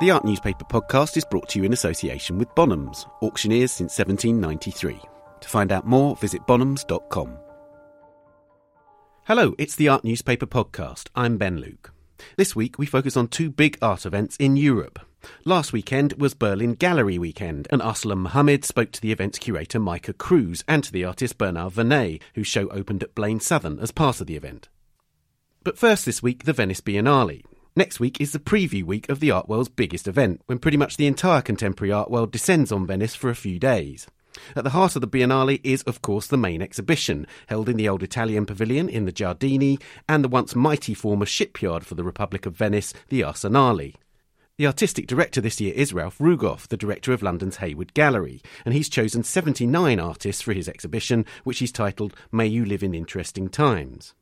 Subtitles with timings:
[0.00, 5.00] The Art Newspaper podcast is brought to you in association with Bonhams, auctioneers since 1793.
[5.40, 7.36] To find out more, visit bonhams.com.
[9.24, 11.08] Hello, it's the Art Newspaper podcast.
[11.16, 11.92] I'm Ben Luke.
[12.36, 15.00] This week we focus on two big art events in Europe.
[15.44, 20.16] Last weekend was Berlin Gallery Weekend, and Arsalan Mohammad spoke to the event's curator Maike
[20.16, 24.20] Cruse and to the artist Bernar Venet, whose show opened at Blaine Southern as part
[24.20, 24.68] of the event.
[25.64, 27.42] But first this week, the Venice Biennale.
[27.78, 30.96] Next week is the preview week of the art world's biggest event, when pretty much
[30.96, 34.08] the entire contemporary art world descends on Venice for a few days.
[34.56, 37.88] At the heart of the Biennale is, of course, the main exhibition, held in the
[37.88, 42.46] old Italian pavilion in the Giardini and the once mighty former shipyard for the Republic
[42.46, 43.94] of Venice, the Arsenale.
[44.56, 48.74] The artistic director this year is Ralph Rugoff, the director of London's Hayward Gallery, and
[48.74, 53.48] he's chosen 79 artists for his exhibition, which he's titled May You Live in Interesting
[53.48, 54.14] Times.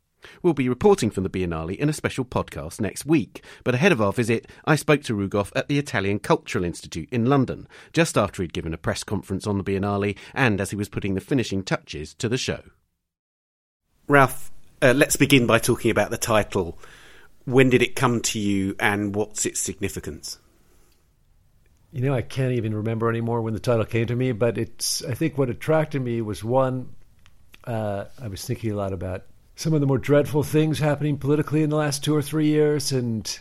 [0.43, 3.45] We'll be reporting from the Biennale in a special podcast next week.
[3.65, 7.27] But ahead of our visit, I spoke to Rugoff at the Italian Cultural Institute in
[7.27, 10.88] London, just after he'd given a press conference on the Biennale and as he was
[10.88, 12.63] putting the finishing touches to the show.
[14.09, 16.79] Ralph, uh, let's begin by talking about the title.
[17.45, 20.38] When did it come to you and what's its significance?
[21.93, 25.02] You know, I can't even remember anymore when the title came to me, but it's,
[25.04, 26.95] I think what attracted me was one,
[27.65, 29.24] uh, I was thinking a lot about
[29.57, 32.93] some of the more dreadful things happening politically in the last two or three years
[32.93, 33.38] and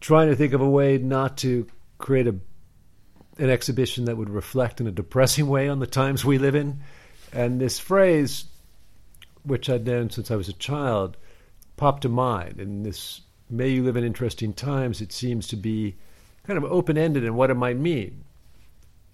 [0.00, 1.66] trying to think of a way not to
[1.98, 2.34] create a
[3.38, 6.80] an exhibition that would reflect in a depressing way on the times we live in.
[7.32, 8.46] And this phrase,
[9.44, 11.16] which I'd known since I was a child,
[11.76, 12.58] popped to mind.
[12.58, 15.94] And this may you live in interesting times, it seems to be
[16.44, 18.24] kind of open ended in what it might mean.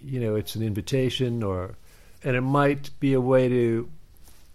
[0.00, 1.74] You know, it's an invitation or
[2.22, 3.90] and it might be a way to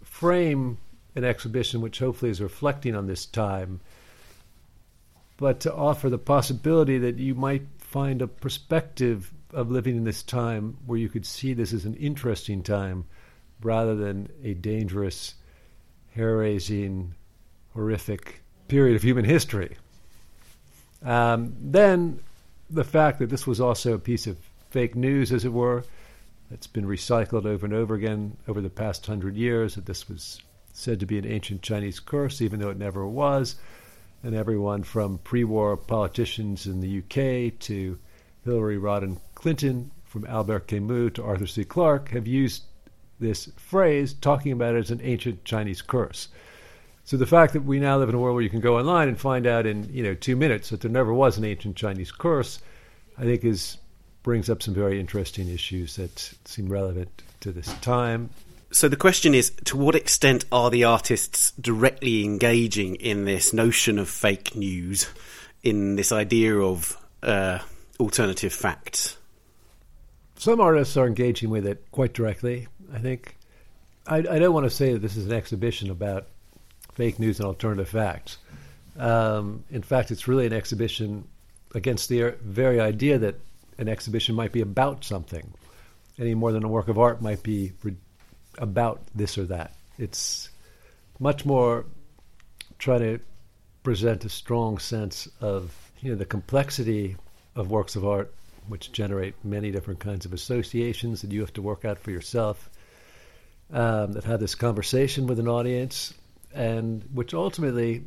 [0.02, 0.80] frame
[1.16, 3.80] an exhibition which hopefully is reflecting on this time,
[5.38, 10.22] but to offer the possibility that you might find a perspective of living in this
[10.22, 13.06] time where you could see this as an interesting time
[13.62, 15.34] rather than a dangerous,
[16.14, 17.14] hair raising,
[17.74, 19.76] horrific period of human history.
[21.04, 22.20] Um, then
[22.70, 24.38] the fact that this was also a piece of
[24.70, 25.84] fake news, as it were,
[26.52, 30.42] that's been recycled over and over again over the past hundred years, that this was
[30.80, 33.56] said to be an ancient Chinese curse, even though it never was.
[34.24, 38.00] And everyone from pre war politicians in the UK to
[38.46, 41.64] Hillary Rodham Clinton, from Albert Camus to Arthur C.
[41.64, 42.64] Clarke, have used
[43.20, 46.30] this phrase talking about it as an ancient Chinese curse.
[47.04, 49.10] So the fact that we now live in a world where you can go online
[49.10, 52.12] and find out in you know two minutes that there never was an ancient Chinese
[52.12, 52.60] curse,
[53.18, 53.78] I think is
[54.24, 58.30] brings up some very interesting issues that seem relevant to this time
[58.72, 63.98] so the question is to what extent are the artists directly engaging in this notion
[63.98, 65.08] of fake news
[65.64, 67.60] in this idea of uh,
[68.00, 69.18] alternative facts?
[70.36, 73.36] Some artists are engaging with it quite directly i think.
[74.08, 76.28] I, I, don't want to say that this is an exhibition about
[76.94, 78.38] fake news and alternative facts.
[78.98, 81.28] Um, in fact it's really an exhibition
[81.76, 83.36] against the very idea that
[83.78, 85.54] an exhibition might be about something
[86.18, 87.72] any more than a work of art might be
[88.60, 89.74] about this or that.
[89.98, 90.50] It's
[91.20, 91.86] much more
[92.78, 93.20] trying to
[93.84, 97.18] present a strong sense of you know the complexity
[97.56, 98.34] of works of art,
[98.68, 102.70] which generate many different kinds of associations that you have to work out for yourself.
[103.72, 106.16] Um, that have this conversation with an audience,
[106.56, 108.04] and which ultimately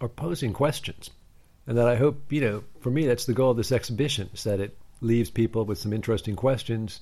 [0.00, 1.10] are posing questions.
[1.66, 4.44] And that I hope, you know, for me, that's the goal of this exhibition, is
[4.44, 7.00] that it leaves people with some interesting questions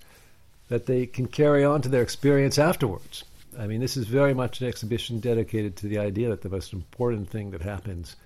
[0.68, 3.24] that they can carry on to their experience afterwards.
[3.58, 6.72] I mean, this is very much an exhibition dedicated to the idea that the most
[6.72, 8.16] important thing that happens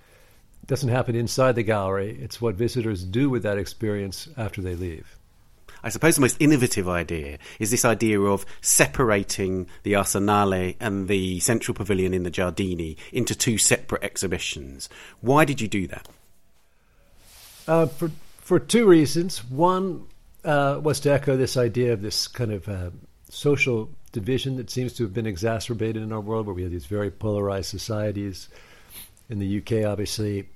[0.65, 2.17] doesn't happen inside the gallery.
[2.21, 5.15] It's what visitors do with that experience after they leave.
[5.83, 11.39] I suppose the most innovative idea is this idea of separating the Arsenale and the
[11.39, 14.89] Central Pavilion in the Giardini into two separate exhibitions.
[15.21, 16.07] Why did you do that?
[17.67, 19.45] Uh, for for two reasons.
[19.45, 20.07] One,
[20.43, 22.89] uh, was to echo this idea of this kind of uh,
[23.29, 26.85] social division that seems to have been exacerbated in our world, where we have these
[26.85, 28.49] very polarized societies.
[29.29, 30.49] In the UK, obviously,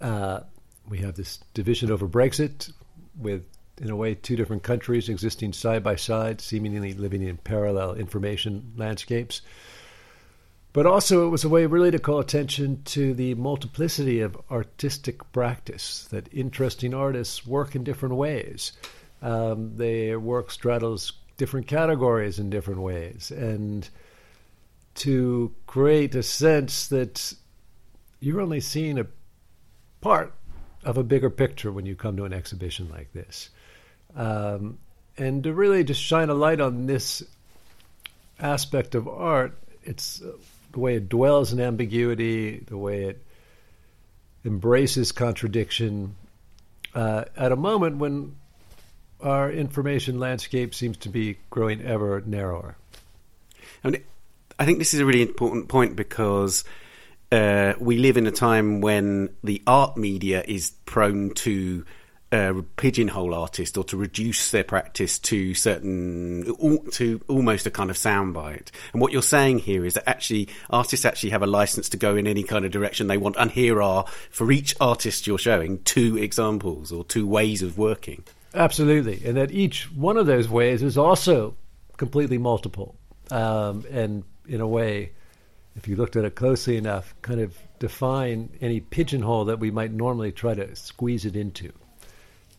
[0.00, 0.40] uh,
[0.88, 2.72] we have this division over Brexit,
[3.18, 3.44] with,
[3.80, 8.72] in a way, two different countries existing side by side, seemingly living in parallel information
[8.76, 9.42] landscapes.
[10.72, 15.32] But also, it was a way really to call attention to the multiplicity of artistic
[15.32, 18.72] practice, that interesting artists work in different ways
[19.22, 23.88] um, their work straddles different categories in different ways, and
[24.94, 27.32] to create a sense that
[28.20, 29.06] you're only seeing a
[30.02, 30.34] part
[30.84, 33.48] of a bigger picture when you come to an exhibition like this.
[34.14, 34.78] Um,
[35.16, 37.22] and to really just shine a light on this
[38.38, 40.32] aspect of art, it's uh,
[40.72, 43.24] the way it dwells in ambiguity, the way it
[44.44, 46.14] embraces contradiction
[46.94, 48.36] uh, at a moment when
[49.22, 52.76] our information landscape seems to be growing ever narrower.
[53.82, 54.00] And
[54.58, 56.64] I think this is a really important point because
[57.32, 61.84] uh, we live in a time when the art media is prone to
[62.32, 66.44] uh, pigeonhole artists or to reduce their practice to certain
[66.92, 68.68] to almost a kind of soundbite.
[68.92, 72.16] And what you're saying here is that actually artists actually have a license to go
[72.16, 73.36] in any kind of direction they want.
[73.36, 78.24] And here are for each artist you're showing two examples or two ways of working.
[78.54, 81.54] Absolutely, and that each one of those ways is also
[81.96, 82.96] completely multiple,
[83.30, 85.12] um, and in a way,
[85.76, 89.92] if you looked at it closely enough, kind of define any pigeonhole that we might
[89.92, 91.72] normally try to squeeze it into.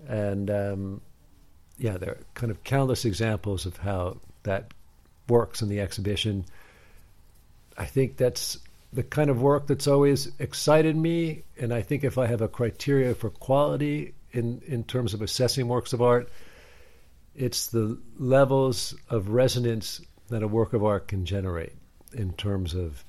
[0.08, 1.02] And um,
[1.78, 4.74] yeah, there are kind of countless examples of how that
[5.28, 6.46] works in the exhibition.
[7.78, 8.60] I think that's
[8.94, 11.44] the kind of work that's always excited me.
[11.60, 15.68] And I think if I have a criteria for quality in, in terms of assessing
[15.68, 16.30] works of art,
[17.36, 21.74] it's the levels of resonance that a work of art can generate
[22.14, 23.04] in terms of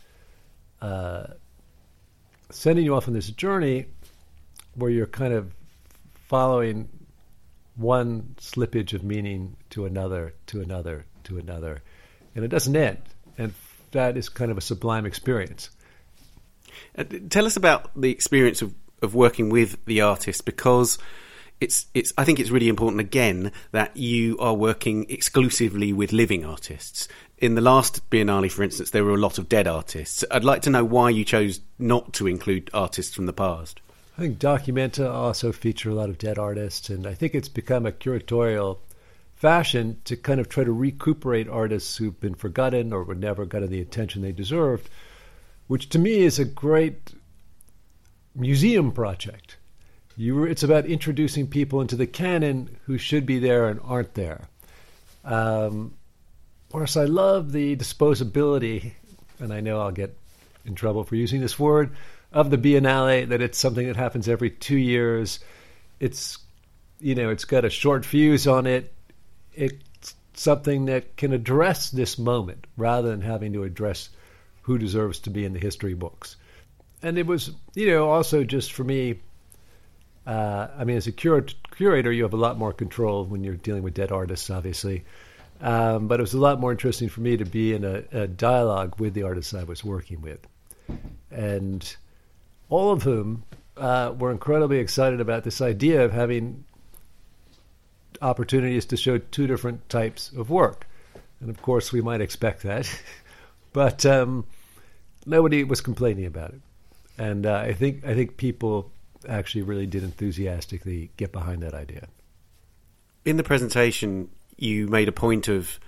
[0.80, 1.26] uh,
[2.50, 3.86] sending you off on this journey
[4.74, 5.52] where you're kind of
[6.28, 6.88] following
[7.76, 11.82] one slippage of meaning to another, to another, to another.
[12.34, 12.98] And it doesn't end.
[13.38, 13.54] And
[13.92, 15.70] that is kind of a sublime experience.
[16.96, 20.98] Uh, tell us about the experience of, of working with the artist because
[21.60, 26.44] it's it's I think it's really important again that you are working exclusively with living
[26.44, 27.08] artists.
[27.38, 30.24] In the last Biennale, for instance, there were a lot of dead artists.
[30.30, 33.80] I'd like to know why you chose not to include artists from the past.
[34.16, 37.86] I think Documenta also feature a lot of dead artists, and I think it's become
[37.86, 38.78] a curatorial
[39.34, 43.70] fashion to kind of try to recuperate artists who've been forgotten or were never gotten
[43.70, 44.88] the attention they deserved,
[45.66, 47.12] which to me is a great
[48.34, 49.56] museum project
[50.16, 54.46] you, it's about introducing people into the canon who should be there and aren't there.
[55.24, 55.94] Um,
[56.72, 58.92] course, I love the disposability,
[59.38, 60.16] and I know I'll get
[60.64, 61.94] in trouble for using this word,
[62.32, 65.38] of the Biennale, that it's something that happens every two years.
[66.00, 66.38] It's,
[66.98, 68.90] you know, it's got a short fuse on it.
[69.52, 74.08] It's something that can address this moment rather than having to address
[74.62, 76.36] who deserves to be in the history books.
[77.02, 79.18] And it was, you know, also just for me,
[80.26, 83.56] uh, I mean, as a cur- curator, you have a lot more control when you're
[83.56, 85.04] dealing with dead artists, obviously.
[85.60, 88.26] Um, but it was a lot more interesting for me to be in a, a,
[88.26, 90.40] dialogue with the artists I was working with.
[91.30, 91.96] And
[92.68, 93.44] all of whom
[93.76, 96.64] uh, were incredibly excited about this idea of having
[98.20, 100.86] opportunities to show two different types of work.
[101.40, 102.88] And of course, we might expect that.
[103.72, 104.44] but um,
[105.26, 106.60] nobody was complaining about it.
[107.18, 108.90] And uh, I think I think people
[109.28, 112.08] actually really did enthusiastically get behind that idea.
[113.24, 115.78] In the presentation, you made a point of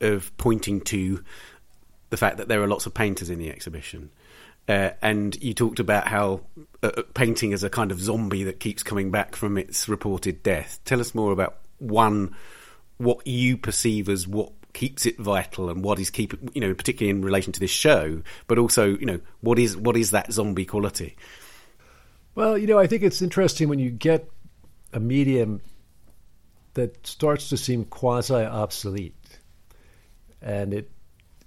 [0.00, 1.22] of pointing to
[2.10, 4.10] the fact that there are lots of painters in the exhibition.
[4.68, 6.42] Uh, and you talked about how
[6.82, 10.42] uh, uh, painting is a kind of zombie that keeps coming back from its reported
[10.42, 10.78] death.
[10.84, 12.36] Tell us more about one,
[12.98, 17.10] what you perceive as what keeps it vital and what is keeping, you know, particularly
[17.10, 20.64] in relation to this show, but also, you know, what is what is that zombie
[20.64, 21.16] quality?
[22.36, 24.30] Well, you know, I think it's interesting when you get
[24.92, 25.62] a medium
[26.74, 29.40] that starts to seem quasi obsolete
[30.40, 30.92] and it,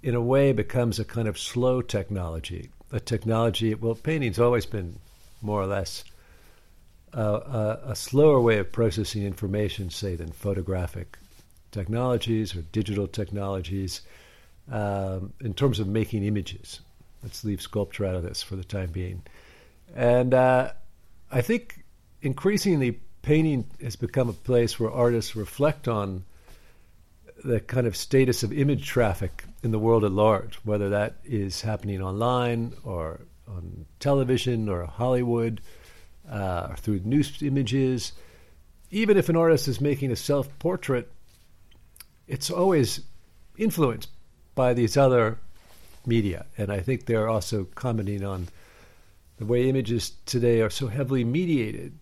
[0.04, 2.70] in a way, becomes a kind of slow technology.
[2.92, 5.00] A technology, well, painting's always been
[5.42, 6.04] more or less
[7.14, 11.18] a, a, a slower way of processing information, say, than photographic
[11.72, 14.02] technologies or digital technologies
[14.72, 16.82] um, in terms of making images.
[17.24, 19.22] Let's leave sculpture out of this for the time being.
[19.96, 20.72] And uh,
[21.32, 21.84] I think
[22.22, 26.24] increasingly painting has become a place where artists reflect on
[27.44, 31.62] the kind of status of image traffic in the world at large, whether that is
[31.62, 35.62] happening online or on television or Hollywood
[36.30, 38.14] uh, or through news images.
[38.92, 41.12] Even if an artist is making a self portrait,
[42.32, 43.02] it's always
[43.58, 44.10] influenced
[44.56, 45.38] by these other
[46.06, 46.46] media.
[46.58, 48.48] And I think they're also commenting on
[49.38, 51.98] the way images today are so heavily mediated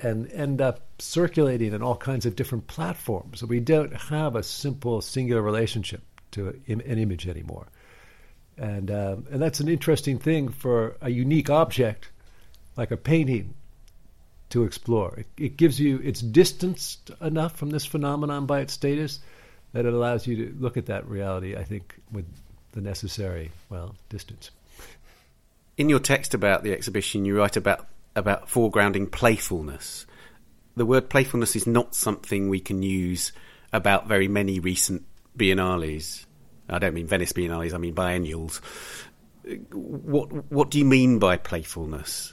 [0.00, 3.42] and end up circulating in all kinds of different platforms.
[3.42, 7.66] We don't have a simple singular relationship to an image anymore.
[8.56, 12.10] And, um, and that's an interesting thing for a unique object
[12.76, 13.54] like a painting
[14.50, 15.16] to explore.
[15.16, 19.18] It, it gives you, it's distanced enough from this phenomenon by its status
[19.72, 22.26] that it allows you to look at that reality, I think, with
[22.72, 24.50] the necessary, well, distance.
[25.76, 30.06] In your text about the exhibition, you write about, about foregrounding playfulness.
[30.76, 33.32] The word playfulness is not something we can use
[33.72, 35.04] about very many recent
[35.36, 36.24] biennales.
[36.68, 38.60] I don't mean Venice biennales, I mean biennials.
[39.72, 42.32] What, what do you mean by playfulness?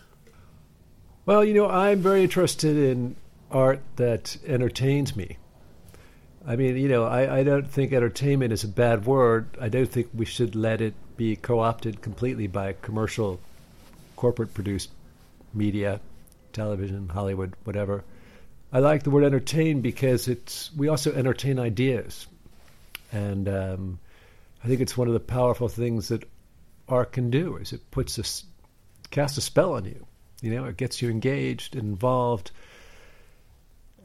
[1.25, 3.15] Well, you know, I'm very interested in
[3.49, 5.37] art that entertains me.
[6.47, 9.47] I mean, you know, I, I don't think entertainment is a bad word.
[9.59, 13.39] I don't think we should let it be co opted completely by commercial,
[14.15, 14.91] corporate produced
[15.53, 15.99] media,
[16.53, 18.03] television, Hollywood, whatever.
[18.71, 22.27] I like the word entertain because it's we also entertain ideas,
[23.11, 23.99] and um,
[24.63, 26.29] I think it's one of the powerful things that
[26.87, 30.05] art can do is it puts a casts a spell on you.
[30.41, 32.51] You know, it gets you engaged and involved.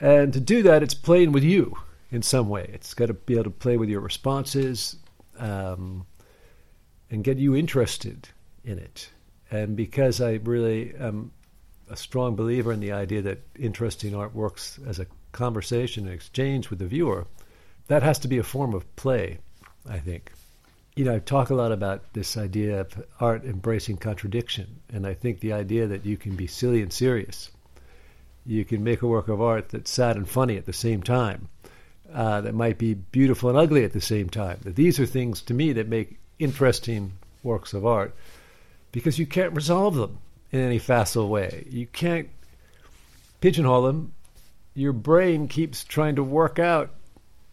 [0.01, 1.77] And to do that, it's playing with you
[2.11, 2.71] in some way.
[2.73, 4.97] It's got to be able to play with your responses
[5.39, 6.07] um,
[7.11, 8.29] and get you interested
[8.65, 9.09] in it.
[9.51, 11.33] And because I really am
[11.89, 16.71] a strong believer in the idea that interesting art works as a conversation and exchange
[16.71, 17.27] with the viewer,
[17.89, 19.39] that has to be a form of play,
[19.89, 20.33] I think
[20.97, 25.15] you know, I talk a lot about this idea of art embracing contradiction, and I
[25.15, 27.51] think the idea that you can be silly and serious,
[28.45, 31.49] you can make a work of art that's sad and funny at the same time,
[32.13, 34.59] uh, that might be beautiful and ugly at the same time.
[34.63, 37.13] That these are things to me that make interesting
[37.43, 38.15] works of art,
[38.93, 40.19] because you can't resolve them
[40.51, 41.67] in any facile way.
[41.71, 42.29] You can't
[43.41, 44.13] pigeonhole them.
[44.75, 46.91] Your brain keeps trying to work out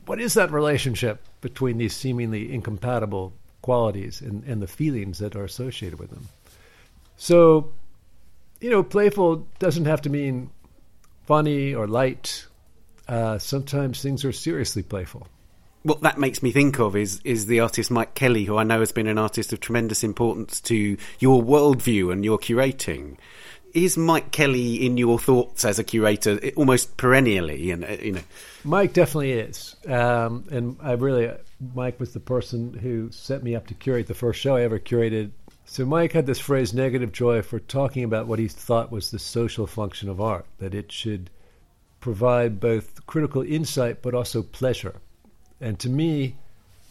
[0.05, 5.43] what is that relationship between these seemingly incompatible qualities and, and the feelings that are
[5.43, 6.27] associated with them.
[7.17, 7.73] So,
[8.61, 10.49] you know, playful doesn't have to mean
[11.25, 12.45] funny or light.
[13.07, 15.27] Uh, sometimes things are seriously playful.
[15.83, 18.81] What that makes me think of is is the artist Mike Kelley, who I know
[18.81, 23.17] has been an artist of tremendous importance to your worldview and your curating
[23.73, 27.71] is Mike Kelley in your thoughts as a curator almost perennially?
[27.71, 28.21] And uh, you know,
[28.63, 31.31] Mike definitely is, um, and I really
[31.75, 34.79] Mike was the person who set me up to curate the first show I ever
[34.79, 35.31] curated.
[35.65, 39.19] So Mike had this phrase "negative joy" for talking about what he thought was the
[39.19, 41.29] social function of art, that it should
[41.99, 44.95] provide both critical insight but also pleasure.
[45.59, 46.35] And to me,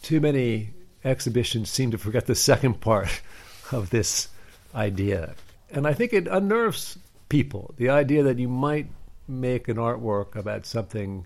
[0.01, 0.71] too many
[1.03, 3.21] exhibitions seem to forget the second part
[3.71, 4.27] of this
[4.75, 5.35] idea
[5.69, 6.97] and I think it unnerves
[7.29, 7.73] people.
[7.77, 8.87] The idea that you might
[9.27, 11.25] make an artwork about something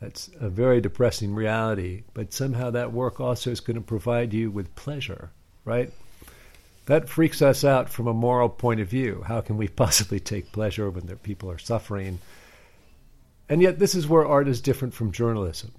[0.00, 4.50] that's a very depressing reality, but somehow that work also is going to provide you
[4.50, 5.30] with pleasure,
[5.64, 5.92] right?
[6.86, 9.22] That freaks us out from a moral point of view.
[9.26, 12.18] How can we possibly take pleasure when people are suffering?
[13.50, 15.72] And yet, this is where art is different from journalism.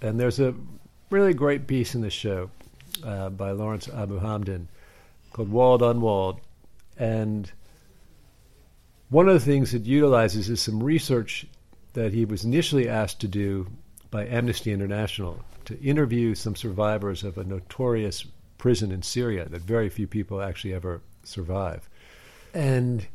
[0.00, 0.54] And there's a
[1.10, 2.50] really great piece in the show
[3.04, 4.68] uh, by Lawrence Abu Hamdan
[5.32, 6.40] called Walled Unwalled,
[6.96, 7.50] and
[9.08, 11.46] one of the things it utilizes is some research
[11.92, 13.68] that he was initially asked to do
[14.10, 18.24] by Amnesty International to interview some survivors of a notorious
[18.58, 21.88] prison in Syria that very few people actually ever survive.
[22.54, 23.06] And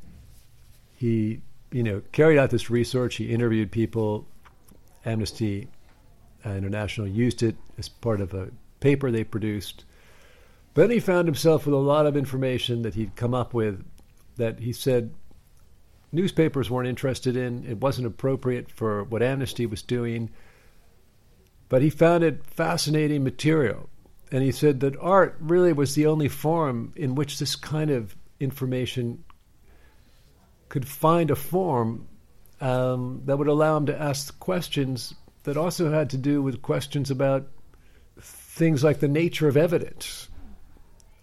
[0.95, 1.41] he,
[1.71, 3.15] you know, carried out this research.
[3.15, 4.27] He interviewed people.
[5.05, 5.67] Amnesty
[6.45, 8.49] uh, International used it as part of a
[8.79, 9.85] paper they produced.
[10.73, 13.83] But he found himself with a lot of information that he'd come up with
[14.37, 15.13] that he said
[16.11, 17.65] newspapers weren't interested in.
[17.65, 20.29] It wasn't appropriate for what Amnesty was doing.
[21.69, 23.89] But he found it fascinating material.
[24.31, 28.15] And he said that art really was the only form in which this kind of
[28.39, 29.23] information
[30.71, 32.07] could find a form
[32.61, 35.13] um, that would allow him to ask questions
[35.43, 37.45] that also had to do with questions about
[38.21, 40.29] things like the nature of evidence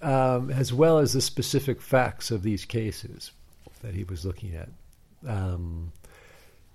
[0.03, 3.31] um, as well as the specific facts of these cases
[3.81, 4.69] that he was looking at.
[5.27, 5.93] Um,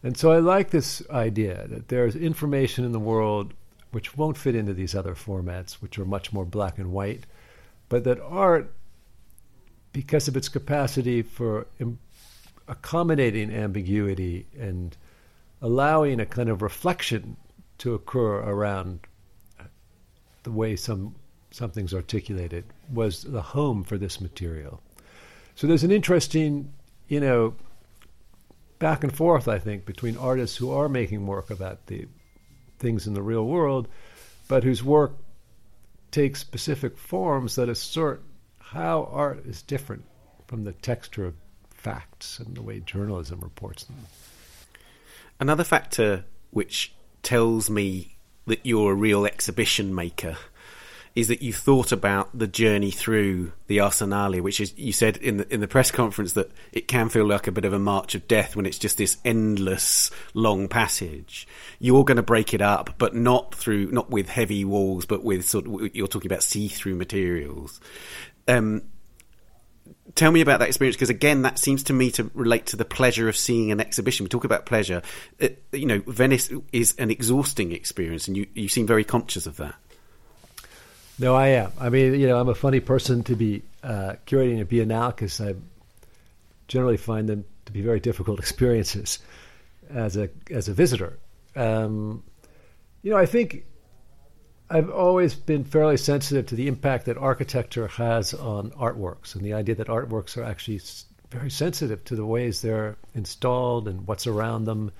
[0.01, 3.53] and so I like this idea that there's information in the world
[3.92, 7.27] which won't fit into these other formats, which are much more black and white,
[7.88, 8.74] but that art,
[9.92, 11.68] because of its capacity for
[12.67, 14.96] accommodating ambiguity and
[15.62, 17.38] allowing a kind of reflection
[17.79, 19.00] to occur around
[20.43, 21.15] the way some
[21.53, 24.82] something's articulated, was the home for this material.
[25.55, 26.74] So there's an interesting,
[27.08, 27.53] you know,
[28.79, 32.08] back and forth, I think, between artists who are making work about the
[32.79, 33.88] things in the real world,
[34.48, 35.15] but whose work
[36.12, 38.24] takes specific forms that assert
[38.58, 40.05] how art is different
[40.48, 41.36] from the texture of
[41.84, 43.98] facts and the way journalism reports them.
[45.40, 50.38] Another factor which tells me that you're a real exhibition maker
[51.16, 55.38] is that you thought about the journey through the Arsenale, which is you said in
[55.38, 58.16] the in the press conference that it can feel like a bit of a march
[58.16, 61.48] of death when it's just this endless long passage.
[61.80, 65.46] You're going to break it up, but not through not with heavy walls, but with
[65.46, 67.80] sort of you're talking about see through materials.
[68.48, 68.82] Um,
[70.15, 72.86] tell me about that experience because again that seems to me to relate to the
[72.86, 75.01] pleasure of seeing an exhibition we talk about pleasure
[75.39, 79.58] it, you know venice is an exhausting experience and you, you seem very conscious of
[79.58, 79.75] that
[81.20, 81.72] no, I am.
[81.79, 85.39] I mean, you know, I'm a funny person to be uh, curating a biennale because
[85.39, 85.55] I
[86.67, 89.20] generally find them to be very difficult experiences
[89.89, 91.20] as a as a visitor.
[91.55, 92.24] Um,
[93.03, 93.65] you know, I think
[94.74, 99.53] I've always been fairly sensitive to the impact that architecture has on artworks, and the
[99.53, 100.82] idea that artworks are actually
[101.30, 104.92] very sensitive to the ways they're installed and what's around them.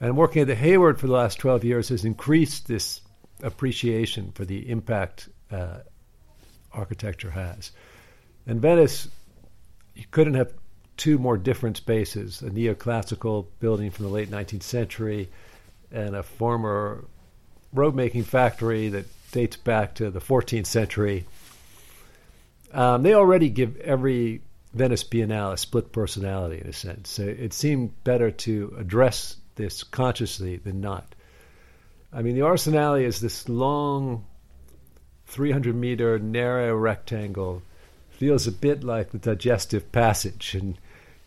[0.00, 3.00] And working at the Hayward for the last 12 years has increased this
[3.42, 5.78] appreciation for the impact uh,
[6.70, 7.72] architecture has.
[8.46, 9.08] In Venice,
[9.94, 10.52] you couldn't have
[10.98, 15.30] two more different spaces a neoclassical building from the late 19th century
[15.90, 17.06] and a former
[17.74, 21.26] road making factory that dates back to the 14th century.
[22.72, 27.10] Um, they already give every Venice Biennale a split personality in a sense.
[27.10, 31.14] So it seemed better to address this consciously than not.
[32.12, 34.24] I mean, the Arsenale is this long,
[35.26, 37.62] 300 meter narrow rectangle.
[38.10, 40.78] Feels a bit like the digestive passage, and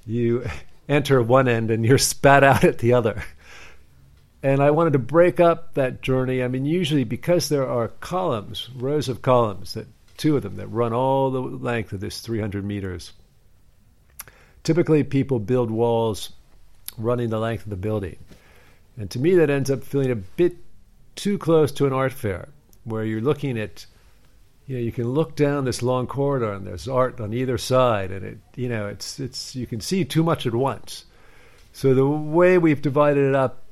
[0.06, 0.46] you
[0.90, 3.24] enter one end and you're spat out at the other.
[4.44, 6.44] And I wanted to break up that journey.
[6.44, 10.68] I mean, usually because there are columns, rows of columns, that two of them that
[10.68, 13.14] run all the length of this 300 meters.
[14.64, 16.32] Typically, people build walls
[16.98, 18.18] running the length of the building.
[18.98, 20.58] And to me, that ends up feeling a bit
[21.16, 22.50] too close to an art fair
[22.84, 23.86] where you're looking at
[24.68, 28.12] you know you can look down this long corridor and there's art on either side
[28.12, 31.06] and it you know it's it's you can see too much at once
[31.74, 33.64] so the way we've divided it up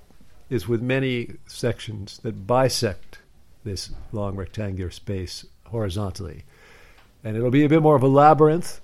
[0.49, 3.19] is with many sections that bisect
[3.63, 6.43] this long rectangular space horizontally.
[7.23, 8.79] And it'll be a bit more of a labyrinth.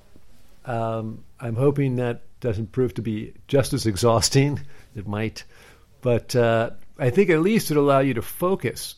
[0.65, 4.59] Um, i'm hoping that doesn't prove to be just as exhausting.
[4.93, 5.45] It might.
[6.01, 8.95] But uh, I think at least it'll allow you to focus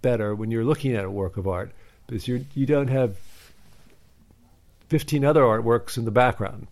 [0.00, 1.70] better when you're looking at a work of art
[2.06, 3.18] because you you don't have
[4.88, 6.66] 15 other artworks in the background.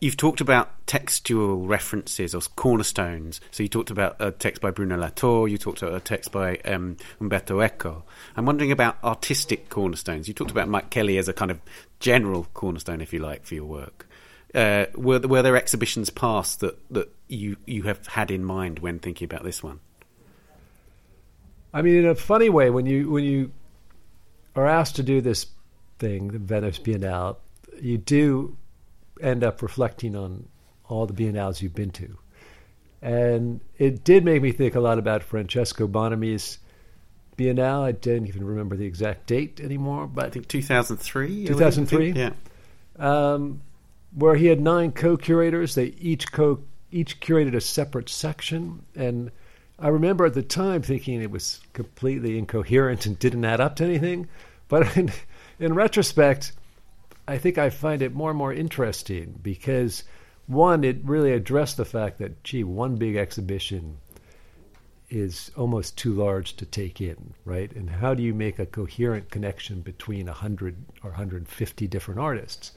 [0.00, 3.38] You've talked about textual references or cornerstones.
[3.50, 6.56] So you talked about a text by Bruno Latour, you talked about a text by
[6.64, 8.04] um, Umberto Eco.
[8.34, 10.26] I'm wondering about artistic cornerstones.
[10.26, 11.60] You talked about Mike Kelley as a kind of
[11.98, 14.08] general cornerstone, if you like, for your work.
[14.54, 19.00] Uh, were, were there exhibitions past that, that you, you have had in mind when
[19.00, 19.80] thinking about this one?
[21.74, 23.52] I mean, in a funny way, when you when you
[24.56, 25.46] are asked to do this
[25.98, 27.36] thing, the Venice Biennale,
[27.80, 28.56] you do
[29.20, 30.48] end up reflecting on
[30.88, 32.18] all the biennales you've been to,
[33.02, 36.58] and it did make me think a lot about Francesco Bonami's
[37.36, 37.82] Biennale.
[37.82, 41.46] I don't even remember the exact date anymore, but I think 2003.
[41.46, 42.32] 2003, yeah.
[42.98, 43.62] Um,
[44.14, 45.74] where he had nine co-curators.
[45.74, 49.30] They each co each curated a separate section, and
[49.78, 53.84] I remember at the time thinking it was completely incoherent and didn't add up to
[53.84, 54.28] anything.
[54.68, 55.10] But in,
[55.58, 56.52] in retrospect,
[57.30, 60.02] I think I find it more and more interesting because,
[60.48, 63.98] one, it really addressed the fact that, gee, one big exhibition
[65.10, 67.72] is almost too large to take in, right?
[67.72, 72.72] And how do you make a coherent connection between 100 or 150 different artists?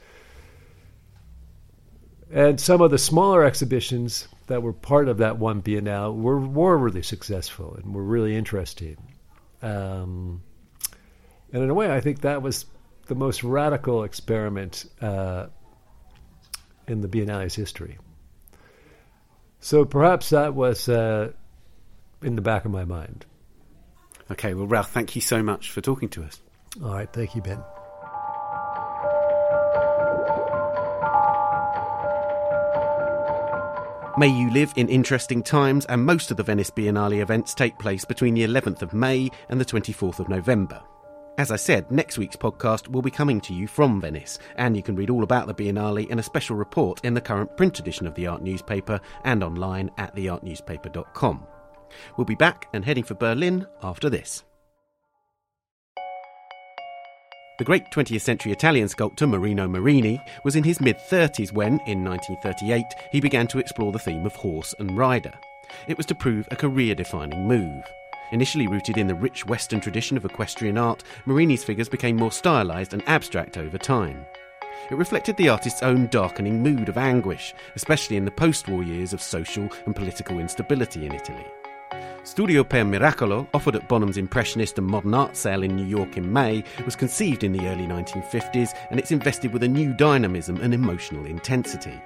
[2.30, 6.78] And some of the smaller exhibitions that were part of that one Biennale were, were
[6.78, 8.98] really successful and were really interesting.
[9.62, 10.44] Um,
[11.52, 12.66] and in a way, I think that was
[13.06, 15.46] the most radical experiment uh,
[16.86, 17.98] in the Biennale's history.
[19.60, 21.32] So perhaps that was uh,
[22.22, 23.24] in the back of my mind.
[24.30, 26.40] Okay, well, Ralph, thank you so much for talking to us.
[26.82, 27.62] All right, thank you, Ben.
[34.16, 38.04] May you live in interesting times, and most of the Venice Biennale events take place
[38.04, 40.80] between the 11th of May and the 24th of November.
[41.36, 44.84] As I said, next week's podcast will be coming to you from Venice, and you
[44.84, 48.06] can read all about the Biennale in a special report in the current print edition
[48.06, 51.44] of the Art Newspaper and online at theartnewspaper.com.
[52.16, 54.44] We'll be back and heading for Berlin after this.
[57.58, 62.04] The great 20th century Italian sculptor Marino Marini was in his mid 30s when, in
[62.04, 65.32] 1938, he began to explore the theme of horse and rider.
[65.88, 67.82] It was to prove a career defining move.
[68.32, 72.92] Initially rooted in the rich Western tradition of equestrian art, Marini's figures became more stylised
[72.92, 74.24] and abstract over time.
[74.90, 79.12] It reflected the artist's own darkening mood of anguish, especially in the post war years
[79.12, 81.46] of social and political instability in Italy.
[82.24, 86.32] Studio per Miracolo, offered at Bonham's Impressionist and Modern Art Sale in New York in
[86.32, 90.72] May, was conceived in the early 1950s and it's invested with a new dynamism and
[90.72, 92.00] emotional intensity.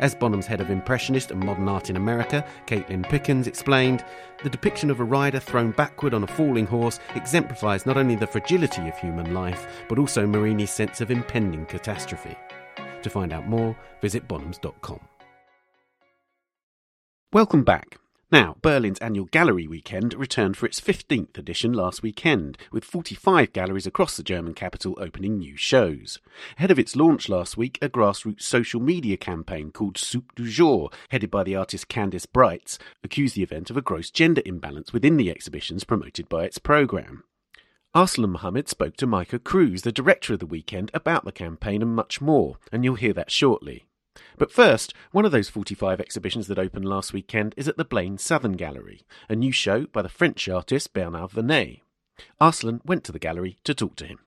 [0.00, 4.04] As Bonham's head of Impressionist and Modern Art in America, Caitlin Pickens, explained,
[4.44, 8.26] the depiction of a rider thrown backward on a falling horse exemplifies not only the
[8.26, 12.36] fragility of human life, but also Marini's sense of impending catastrophe.
[13.02, 15.00] To find out more, visit bonhams.com.
[17.32, 17.98] Welcome back.
[18.30, 23.86] Now, Berlin's annual gallery weekend returned for its 15th edition last weekend, with 45 galleries
[23.86, 26.18] across the German capital opening new shows.
[26.58, 30.90] Ahead of its launch last week, a grassroots social media campaign called Soupe du Jour,
[31.08, 35.16] headed by the artist Candice Breitz, accused the event of a gross gender imbalance within
[35.16, 37.24] the exhibitions promoted by its programme.
[37.94, 41.96] Arsalan Mohammad spoke to Maike Cruse, the director of the weekend, about the campaign and
[41.96, 43.87] much more, and you'll hear that shortly.
[44.36, 48.18] But first, one of those 45 exhibitions that opened last weekend is at the Blaine
[48.18, 51.80] Southern Gallery, a new show by the French artist Bernar Venet.
[52.40, 54.20] Arsalan went to the gallery to talk to him.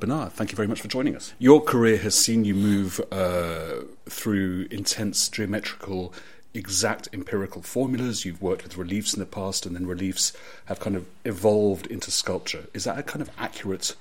[0.00, 1.34] Bernar, thank you very much for joining us.
[1.38, 6.12] Your career has seen you move uh, through intense geometrical,
[6.52, 8.24] exact empirical formulas.
[8.24, 10.32] You've worked with reliefs in the past, and then reliefs
[10.64, 12.64] have kind of evolved into sculpture.
[12.74, 13.94] Is that a kind of accurate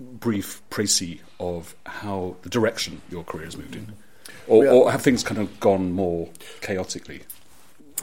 [0.00, 3.82] brief précis of how the direction your career has moved in?
[3.82, 3.92] Mm-hmm.
[4.48, 6.28] Or, or have things kind of gone more
[6.60, 7.22] chaotically?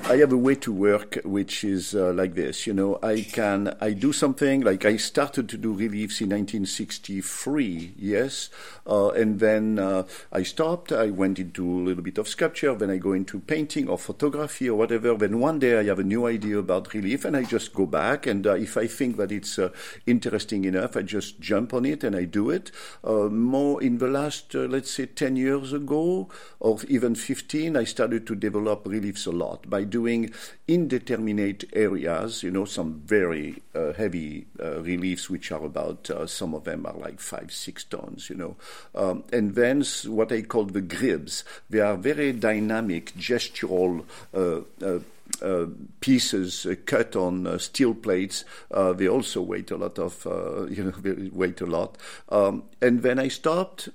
[0.03, 2.65] I have a way to work which is uh, like this.
[2.65, 7.95] You know, I can I do something like I started to do reliefs in 1963,
[7.97, 8.49] yes,
[8.85, 10.93] uh, and then uh, I stopped.
[10.93, 12.73] I went into a little bit of sculpture.
[12.75, 15.13] Then I go into painting or photography or whatever.
[15.15, 18.27] Then one day I have a new idea about relief, and I just go back.
[18.27, 19.71] And uh, if I think that it's uh,
[20.05, 22.71] interesting enough, I just jump on it and I do it.
[23.03, 26.29] Uh, more in the last, let's say, 10 years ago,
[26.61, 30.31] or even 15, I started to develop reliefs a lot by doing
[30.67, 36.53] indeterminate areas, you know, some very uh, heavy uh, reliefs, which are about, uh, some
[36.53, 38.55] of them are like five, six tons, you know.
[38.95, 41.43] Um, and then what I call the gribs.
[41.69, 44.99] They are very dynamic, gestural uh, uh,
[45.41, 45.67] uh,
[45.99, 48.45] pieces uh, cut on uh, steel plates.
[48.95, 50.25] they also weight a lot of,
[50.71, 51.97] you know, weight a lot.
[52.29, 53.89] Um, and when I stopped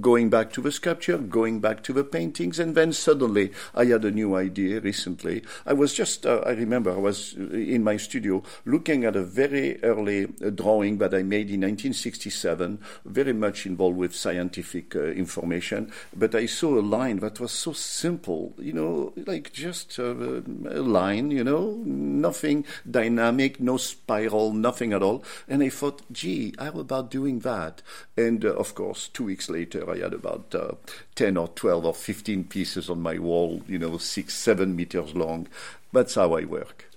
[0.00, 4.04] going back to the sculpture, going back to the paintings, and then suddenly I had
[4.04, 5.42] a new idea recently.
[5.66, 9.82] I was just, uh, I remember I was in my studio looking at a very
[9.82, 15.92] early uh, drawing that I made in 1967, very much involved with scientific uh, information,
[16.16, 20.82] but I saw a line that was so simple, you know, like just uh, a
[20.82, 25.24] line, you know, nothing dynamic, no spiral, nothing at all.
[25.48, 27.82] And I thought, gee, how about doing that?
[28.16, 30.72] And uh, of course, two weeks later, I had about uh,
[31.14, 35.48] 10 or 12 or 15 pieces on my wall, you know, six, seven meters long.
[35.92, 36.90] That's how I work.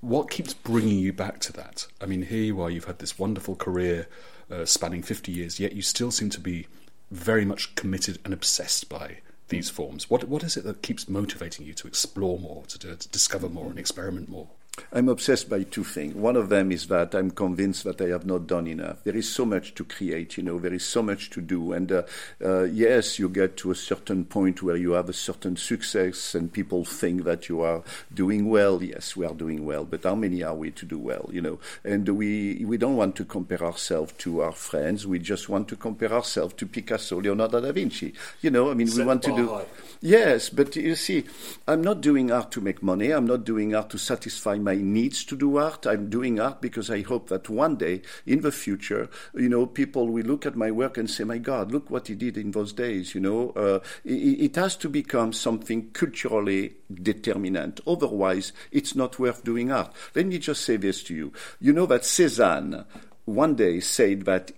[0.00, 1.86] What keeps bringing you back to that?
[2.00, 4.06] I mean, here you are, you've had this wonderful career
[4.50, 6.66] uh, spanning 50 years, yet you still seem to be
[7.10, 10.10] very much committed and obsessed by these forms.
[10.10, 13.70] What, what is it that keeps motivating you to explore more, to, to discover more,
[13.70, 14.48] and experiment more?
[14.92, 16.14] I'm obsessed by two things.
[16.14, 19.02] One of them is that I'm convinced that I have not done enough.
[19.04, 21.72] There is so much to create, you know, there is so much to do.
[21.72, 22.02] And uh,
[22.44, 26.52] uh, yes, you get to a certain point where you have a certain success and
[26.52, 28.82] people think that you are doing well.
[28.82, 31.58] Yes, we are doing well, but how many are we to do well, you know?
[31.84, 35.06] And we, we don't want to compare ourselves to our friends.
[35.06, 38.12] We just want to compare ourselves to Picasso, Leonardo da Vinci.
[38.40, 39.48] You know, I mean, Set we want to do.
[39.48, 39.64] High.
[40.00, 41.24] Yes, but you see,
[41.66, 43.10] I'm not doing art to make money.
[43.10, 45.86] I'm not doing art to satisfy my needs to do art.
[45.86, 50.08] I'm doing art because I hope that one day in the future, you know, people
[50.08, 52.74] will look at my work and say, my God, look what he did in those
[52.74, 53.50] days, you know.
[53.56, 57.80] Uh, it, it has to become something culturally determinant.
[57.86, 59.90] Otherwise, it's not worth doing art.
[60.14, 61.32] Let me just say this to you.
[61.60, 62.84] You know that Cézanne
[63.24, 64.52] one day said that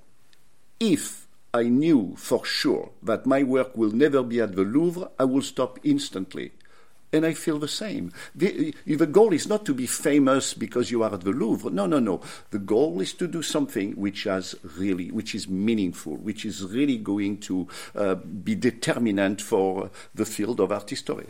[0.81, 5.25] if I knew for sure that my work will never be at the Louvre, I
[5.25, 6.51] will stop instantly.
[7.13, 8.13] And I feel the same.
[8.35, 11.71] The, the, goal is not to be famous because you are at the Louvre.
[11.71, 12.21] No, no, no.
[12.51, 16.99] The goal is to do something which has really, which is meaningful, which is really
[16.99, 21.27] going to uh, be determinant for the field of art history.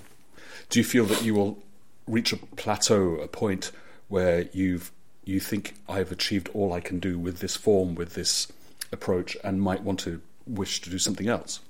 [0.69, 1.63] Do you feel that you will
[2.07, 3.73] reach a plateau, a point
[4.09, 4.93] where you've
[5.25, 8.49] you think I've achieved all I can do with this form, with this
[8.93, 11.61] approach, and might want to wish to do something else?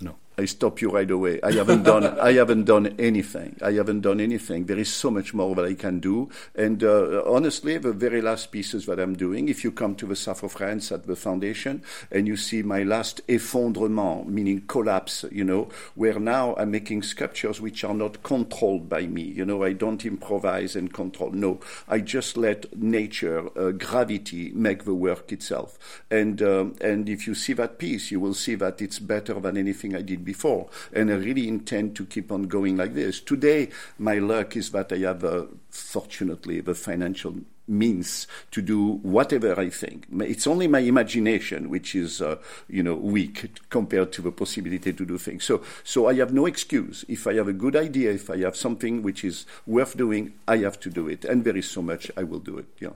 [0.00, 0.16] No.
[0.38, 1.40] I stop you right away.
[1.42, 2.04] I haven't done.
[2.20, 3.56] I haven't done anything.
[3.62, 4.66] I haven't done anything.
[4.66, 6.28] There is so much more that I can do.
[6.54, 10.14] And uh, honestly, the very last pieces that I'm doing, if you come to the
[10.14, 15.42] south of France at the foundation and you see my last effondrement, meaning collapse, you
[15.42, 19.22] know, where now I'm making sculptures which are not controlled by me.
[19.22, 21.30] You know, I don't improvise and control.
[21.30, 25.78] No, I just let nature, uh, gravity, make the work itself.
[26.10, 29.56] And um, and if you see that piece, you will see that it's better than
[29.56, 30.68] anything I did before.
[30.92, 33.20] And I really intend to keep on going like this.
[33.20, 37.36] Today, my luck is that I have, uh, fortunately, the financial
[37.68, 40.06] means to do whatever I think.
[40.20, 42.36] It's only my imagination which is, uh,
[42.68, 45.44] you know, weak compared to the possibility to do things.
[45.44, 47.04] So, so I have no excuse.
[47.08, 50.58] If I have a good idea, if I have something which is worth doing, I
[50.58, 51.24] have to do it.
[51.24, 52.66] And there is so much, I will do it.
[52.78, 52.90] Yeah.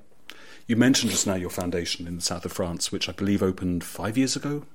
[0.66, 3.82] You mentioned just now your foundation in the south of France, which I believe opened
[3.82, 4.66] five years ago.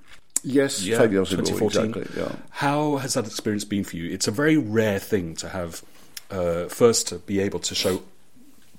[0.45, 1.89] Yes, Yeah, five years ago, 2014.
[2.03, 2.21] exactly.
[2.21, 2.35] Yeah.
[2.51, 4.11] How has that experience been for you?
[4.11, 5.81] It's a very rare thing to have,
[6.29, 8.03] uh, first, to be able to show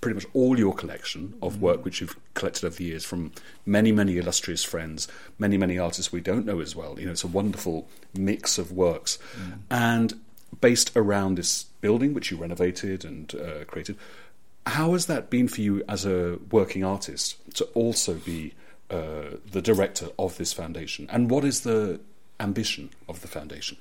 [0.01, 3.33] pretty much all your collection of work which you've collected over the years from
[3.65, 6.99] many, many illustrious friends, many, many artists we don't know as well.
[7.01, 9.19] You know, it's a wonderful mix of works.
[9.71, 10.15] And
[10.61, 13.97] based around this building, which you renovated and uh, created,
[14.67, 18.53] how has that been for you as a working artist to also be
[18.91, 21.09] uh, the director of this foundation?
[21.11, 22.01] And what is the
[22.41, 23.79] ambition of the foundation?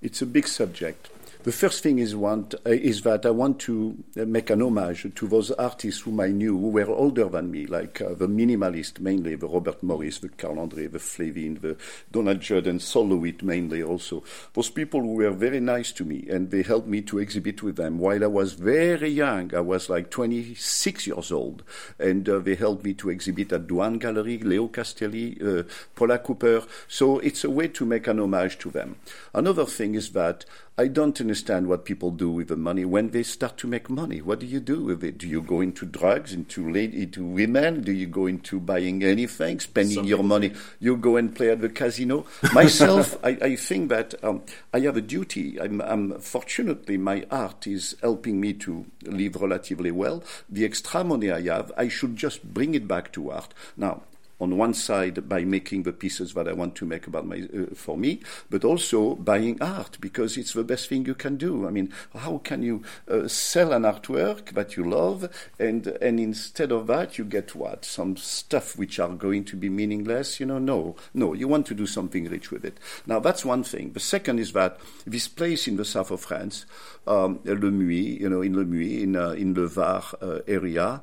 [0.00, 1.08] It's a big subject.
[1.44, 5.14] The first thing is, want, uh, is that I want to uh, make an homage
[5.14, 8.98] to those artists whom I knew who were older than me, like uh, the minimalist
[8.98, 11.76] mainly, the Robert Morris, the Carl Andre, the Flavin, the
[12.10, 14.24] Donald Judd, and Sol LeWitt mainly also.
[14.54, 17.76] Those people who were very nice to me and they helped me to exhibit with
[17.76, 19.54] them while I was very young.
[19.54, 21.62] I was like 26 years old
[21.98, 26.64] and uh, they helped me to exhibit at Dwan Gallery, Leo Castelli, uh, Paula Cooper.
[26.88, 28.96] So it's a way to make an homage to them.
[29.34, 30.46] Another thing is that
[30.76, 34.20] I don't understand what people do with the money when they start to make money.
[34.20, 35.18] What do you do with it?
[35.18, 37.82] Do you go into drugs, into lady, into women?
[37.82, 40.52] Do you go into buying anything, spending your money?
[40.80, 42.26] You go and play at the casino.
[42.52, 45.60] Myself, I, I think that um, I have a duty.
[45.60, 50.24] I'm, I'm fortunately my art is helping me to live relatively well.
[50.48, 53.54] The extra money I have, I should just bring it back to art.
[53.76, 54.02] Now,
[54.40, 57.74] on one side by making the pieces that I want to make about my uh,
[57.74, 58.20] for me,
[58.50, 61.66] but also buying art because it's the best thing you can do.
[61.66, 66.72] I mean, how can you uh, sell an artwork that you love and and instead
[66.72, 70.40] of that you get what some stuff which are going to be meaningless?
[70.40, 71.32] You know, no, no.
[71.32, 72.78] You want to do something rich with it.
[73.06, 73.92] Now that's one thing.
[73.92, 76.66] The second is that this place in the south of France,
[77.06, 81.00] um, Le Muy, you know, in Le Muy, in uh, in the Var uh, area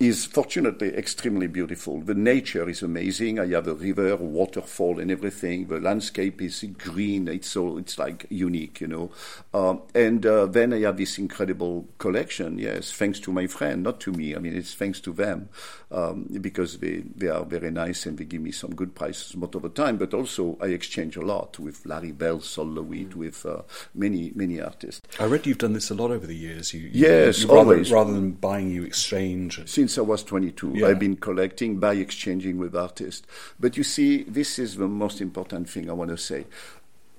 [0.00, 2.00] is fortunately extremely beautiful.
[2.00, 3.38] The nature is amazing.
[3.38, 5.68] I have a river, waterfall, and everything.
[5.68, 7.28] The landscape is green.
[7.28, 9.10] It's so it's like unique, you know.
[9.52, 12.58] Um, and uh, then I have this incredible collection.
[12.58, 14.34] Yes, thanks to my friend, not to me.
[14.34, 15.48] I mean, it's thanks to them
[15.92, 19.54] um, because they they are very nice and they give me some good prices most
[19.54, 19.96] of the time.
[19.96, 23.62] But also I exchange a lot with Larry Bell, Sol LeWitt, with uh,
[23.94, 25.00] many many artists.
[25.20, 26.74] I read you've done this a lot over the years.
[26.74, 27.92] You, you- Yes, you rather, always.
[27.92, 29.60] rather than buying, you exchange.
[29.84, 30.86] Since I was 22, Yeah.
[30.86, 33.26] I've been collecting by exchanging with artists.
[33.60, 36.46] But you see, this is the most important thing I want to say.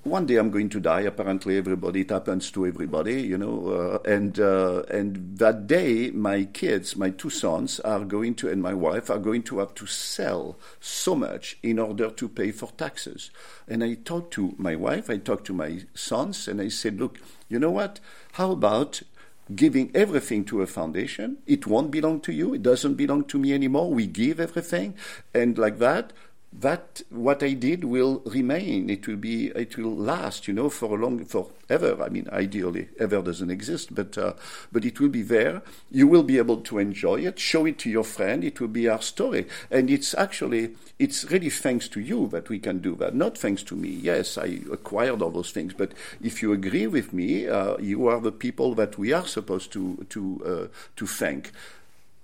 [0.01, 1.01] One day I'm going to die.
[1.01, 3.67] Apparently, everybody it happens to everybody, you know.
[3.69, 8.63] Uh, and uh, and that day, my kids, my two sons, are going to, and
[8.63, 12.71] my wife are going to have to sell so much in order to pay for
[12.71, 13.29] taxes.
[13.67, 17.19] And I talked to my wife, I talked to my sons, and I said, look,
[17.47, 17.99] you know what?
[18.33, 19.03] How about
[19.53, 21.37] giving everything to a foundation.
[21.45, 22.53] It won't belong to you.
[22.53, 23.91] It doesn't belong to me anymore.
[23.91, 24.95] We give everything,
[25.33, 26.13] and like that,
[26.61, 28.89] that what I did will remain.
[28.89, 29.47] It will be.
[29.47, 30.47] It will last.
[30.47, 32.01] You know, for a long, forever.
[32.03, 34.33] I mean, ideally, ever doesn't exist, but uh,
[34.71, 35.61] but it will be there.
[35.91, 37.39] You will be able to enjoy it.
[37.39, 38.43] Show it to your friend.
[38.43, 40.75] It will be our story, and it's actually.
[40.97, 43.89] It's really thanks to you that we can do that, not thanks to me.
[43.89, 45.91] Yes, I acquired all those things, but
[46.21, 50.05] if you agree with me, uh, you are the people that we are supposed to
[50.09, 51.51] to uh, to thank.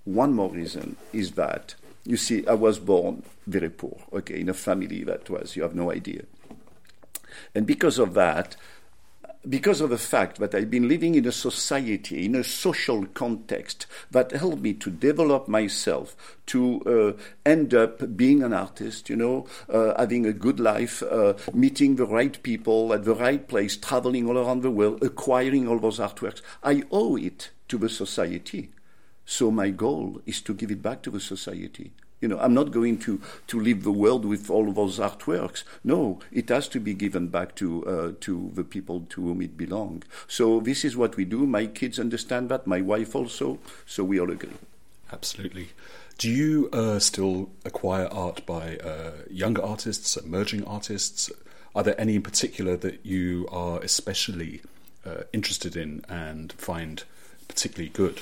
[0.06, 4.54] One more reason is that you see, I was born very poor, okay, in a
[4.54, 6.24] family that was you have no idea,
[7.56, 8.56] and because of that,
[9.48, 13.88] because of the fact that I've been living in a society, in a social context
[14.12, 16.16] that helped me to develop myself,
[16.48, 21.34] to uh, end up being an artist, you know, uh, having a good life, uh,
[21.54, 25.80] meeting the right people at the right place, traveling all around the world, acquiring all
[25.80, 26.42] those artworks.
[26.64, 28.70] I owe it to the society.
[29.32, 31.94] So my goal is to give it back to the society.
[32.20, 35.63] You know, I'm not going to, to leave the world with all of those artworks.
[35.86, 39.56] No, it has to be given back to uh, to the people to whom it
[39.56, 40.04] belongs.
[40.28, 41.48] So this is what we do.
[41.48, 42.67] My kids understand that.
[42.67, 43.60] My wife also.
[43.86, 44.60] So we all agree.
[45.13, 45.70] Absolutely.
[46.17, 51.32] Do you uh, still acquire art by uh, younger artists, emerging artists?
[51.74, 54.62] Are there any in particular that you are especially
[55.06, 57.06] uh, interested in and find
[57.48, 58.20] particularly good?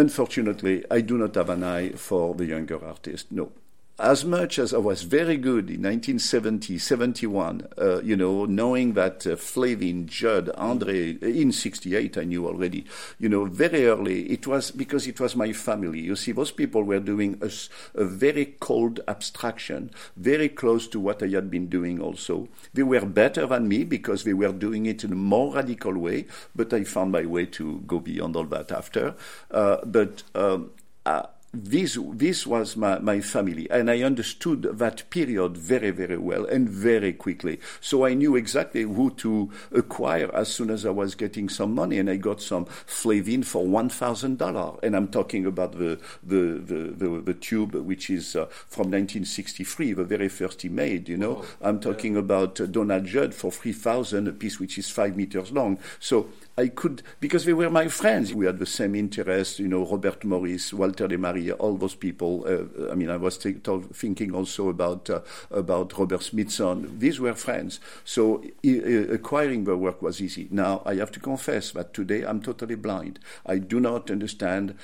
[0.00, 3.30] Unfortunately, I do not have an eye for the younger artist.
[3.30, 3.52] No,
[4.00, 9.26] as much as I was very good in 1970, 71, uh, you know, knowing that
[9.26, 12.86] uh, Flavin, Judd, Andre, in 68, I knew already,
[13.18, 16.00] you know, very early, it was because it was my family.
[16.00, 17.50] You see, those people were doing a,
[17.94, 22.48] a very cold abstraction, very close to what I had been doing also.
[22.72, 26.26] They were better than me because they were doing it in a more radical way,
[26.56, 29.14] but I found my way to go beyond all that after.
[29.50, 30.70] Uh, but um,
[31.04, 36.44] uh, this, this was my, my family, and I understood that period very, very well
[36.44, 37.58] and very quickly.
[37.80, 41.98] So I knew exactly who to acquire as soon as I was getting some money,
[41.98, 44.78] and I got some Flavin for one thousand dollar.
[44.82, 49.94] And I'm talking about the the the, the, the tube, which is uh, from 1963,
[49.94, 51.08] the very first he made.
[51.08, 52.20] You know, oh, I'm talking yeah.
[52.20, 55.78] about uh, Donald Judd for three thousand a piece, which is five meters long.
[55.98, 56.28] So
[56.60, 58.34] I could, because they were my friends.
[58.34, 62.44] We had the same interests, you know, Robert Morris, Walter de Maria, all those people.
[62.46, 65.20] Uh, I mean, I was thinking also about, uh,
[65.50, 66.98] about Robert Smithson.
[66.98, 67.80] These were friends.
[68.04, 70.48] So acquiring the work was easy.
[70.50, 73.18] Now, I have to confess that today I'm totally blind.
[73.46, 74.74] I do not understand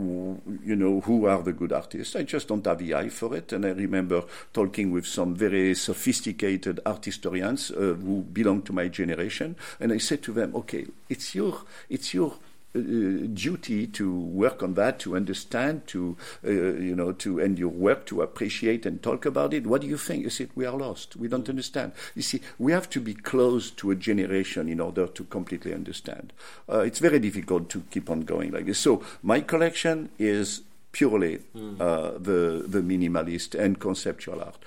[0.00, 2.16] you know, who are the good artists.
[2.16, 3.52] I just don't have the eye for it.
[3.52, 8.88] And I remember talking with some very sophisticated art historians uh, who belong to my
[8.88, 12.34] generation, and I said to them, "Okay, it's your, it's your."
[12.72, 17.68] Uh, duty to work on that, to understand, to uh, you know, to end your
[17.68, 19.66] work, to appreciate and talk about it.
[19.66, 20.22] What do you think?
[20.22, 21.16] You said we are lost.
[21.16, 21.90] We don't understand.
[22.14, 26.32] You see, we have to be close to a generation in order to completely understand.
[26.68, 28.78] Uh, it's very difficult to keep on going like this.
[28.78, 31.80] So my collection is purely mm.
[31.80, 34.58] uh, the the minimalist and conceptual art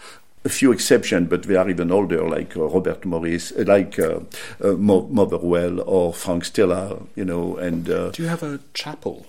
[0.45, 4.19] a few exceptions, but they are even older, like uh, Robert Morris, uh, like uh,
[4.63, 7.57] uh, Motherwell or Frank Stella, you know.
[7.57, 9.25] And uh, do you have a chapel?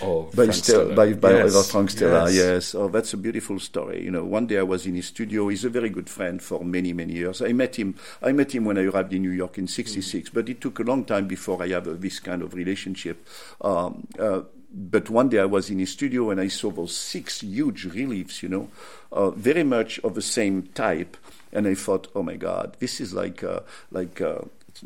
[0.00, 0.94] by, Frank Stella.
[0.94, 1.70] by, by yes.
[1.70, 2.34] Frank Stella, yes.
[2.34, 2.74] yes.
[2.74, 4.02] Oh, that's a beautiful story.
[4.02, 5.48] You know, one day I was in his studio.
[5.48, 7.42] He's a very good friend for many, many years.
[7.42, 7.96] I met him.
[8.22, 10.34] I met him when I arrived in New York in '66, mm.
[10.34, 13.26] but it took a long time before I have a, this kind of relationship.
[13.60, 14.42] Um, uh,
[14.72, 18.42] but one day I was in his studio and I saw those six huge reliefs,
[18.42, 18.68] you know,
[19.10, 21.16] uh, very much of the same type.
[21.52, 24.38] And I thought, oh my God, this is like, uh, like, uh,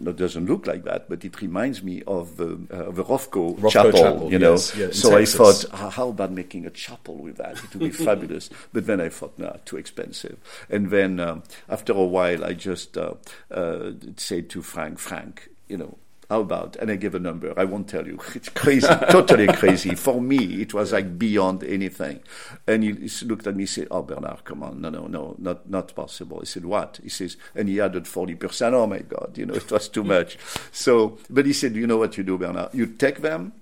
[0.05, 3.71] it doesn't look like that, but it reminds me of the, uh, the Rothko, Rothko
[3.71, 4.55] chapel, chapel, you know.
[4.55, 5.65] Yes, so Texas.
[5.71, 7.53] I thought, how about making a chapel with that?
[7.53, 8.51] It would be fabulous.
[8.73, 10.39] But then I thought, no, too expensive.
[10.69, 13.15] And then um, after a while, I just uh,
[13.51, 15.97] uh, said to Frank, Frank, you know,
[16.29, 16.77] how about?
[16.77, 17.55] And I gave a number.
[17.57, 18.19] I won't tell you.
[18.35, 19.95] It's crazy, totally crazy.
[19.95, 22.21] For me, it was like beyond anything.
[22.67, 22.93] And he,
[23.25, 24.81] looked at me and said, Oh, Bernar, come on.
[24.81, 26.41] No, no, no, not, not possible.
[26.41, 27.01] He said, What?
[27.03, 28.73] He says, and he added 40%.
[28.73, 30.37] Oh, my God, you know, it was too much.
[30.73, 32.71] So, but he said, You know what you do, Bernar?
[32.75, 33.53] You take them,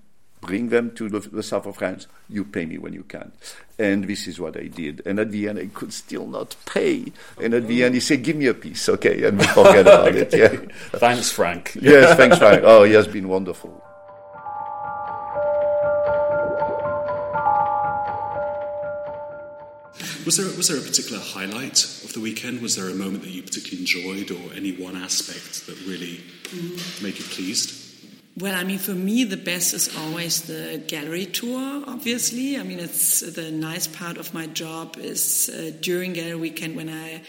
[0.45, 2.07] bring them to the, the, south of France.
[2.29, 3.31] You pay me when you can.
[3.77, 5.01] And this is what I did.
[5.05, 7.11] And at the end, I could still not pay.
[7.41, 9.23] And at the end, he said, Give me a piece, okay?
[9.25, 10.19] And we forget about okay.
[10.19, 10.33] it.
[10.33, 10.47] Yeah.
[10.99, 11.75] Thanks, Frank.
[11.81, 12.61] yes, thanks, Frank.
[12.63, 13.83] Oh, he has been wonderful.
[20.25, 22.61] Was there, was there a particular highlight of the weekend?
[22.61, 27.03] Was there a moment that you particularly enjoyed, or any one aspect that really mm.
[27.03, 27.84] made you pleased?
[28.37, 32.57] Well, I mean, for me, the best is always the gallery tour, obviously.
[32.57, 36.89] I mean, it's the nice part of my job is uh, during gallery weekend when
[36.89, 37.21] I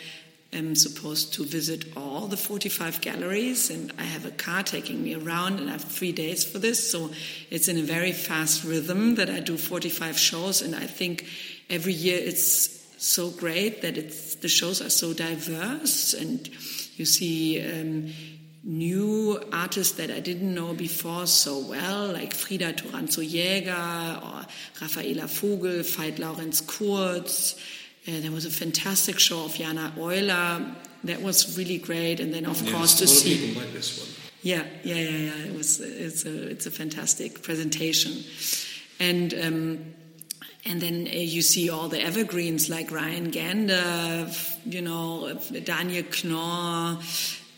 [0.53, 5.14] am supposed to visit all the 45 galleries and I have a car taking me
[5.14, 6.90] around and I have three days for this.
[6.90, 7.11] So
[7.51, 10.61] it's in a very fast rhythm that I do 45 shows.
[10.61, 11.25] And I think
[11.71, 16.48] every year it's so great that it's, the shows are so diverse and
[16.96, 18.13] you see, um,
[18.67, 24.44] new artists that I didn't know before so well, like Frida Toranzo Jäger or
[24.81, 27.54] Raphaela Vogel, Veit Laurenz Kurz.
[28.08, 30.75] Uh, there was a fantastic show of Jana Euler.
[31.04, 32.19] That was really great.
[32.19, 33.54] And then, of yeah, course, to see.
[33.54, 34.08] like this one.
[34.42, 35.46] Yeah, yeah, yeah, yeah.
[35.46, 35.81] It was.
[35.81, 36.48] It's a.
[36.48, 38.25] It's a fantastic presentation,
[39.00, 39.33] and.
[39.35, 39.94] Um,
[40.69, 44.29] and then uh, you see all the evergreens like Ryan Gander,
[44.64, 46.98] you know, Daniel Knorr,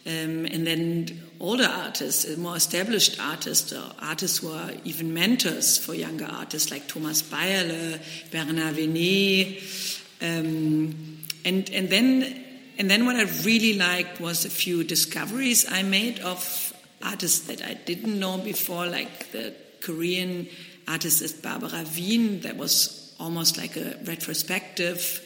[0.09, 6.25] Um, and then older artists, more established artists, artists who are even mentors for younger
[6.25, 8.01] artists like Thomas Bayerle,
[8.31, 10.01] Bernar Venet.
[10.23, 12.45] Um, and, and then
[12.79, 17.61] and then what I really liked was a few discoveries I made of artists that
[17.61, 20.47] I didn't know before, like the Korean
[20.87, 25.21] artist Barbara Wien, that was almost like a retrospective,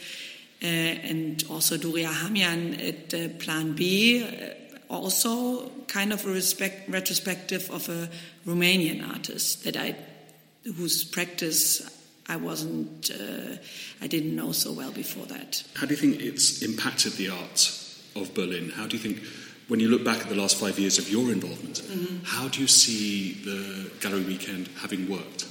[0.62, 4.61] uh, and also Horia Damian at uh, Plan B, uh,
[4.92, 8.08] also kind of a respect, retrospective of a
[8.46, 9.96] Romanian artist that I,
[10.64, 11.82] whose practice
[12.28, 13.56] I wasn't, uh,
[14.00, 15.64] I didn't know so well before that.
[15.74, 17.78] How do you think it's impacted the art
[18.14, 18.70] of Berlin?
[18.70, 19.22] How do you think,
[19.68, 22.24] when you look back at the last five years of your involvement, mm-hmm.
[22.24, 25.46] how do you see the Gallery Weekend having worked?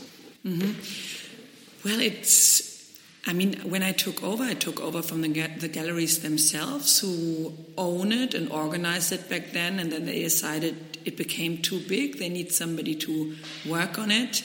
[0.45, 1.87] Mm-hmm.
[1.87, 2.70] Well, it's,
[3.28, 7.53] I mean, when I took over, I took over from the, the galleries themselves who
[7.78, 12.17] own it and organized it back then, and then they decided it became too big.
[12.17, 13.36] They need somebody to
[13.67, 14.43] work on it.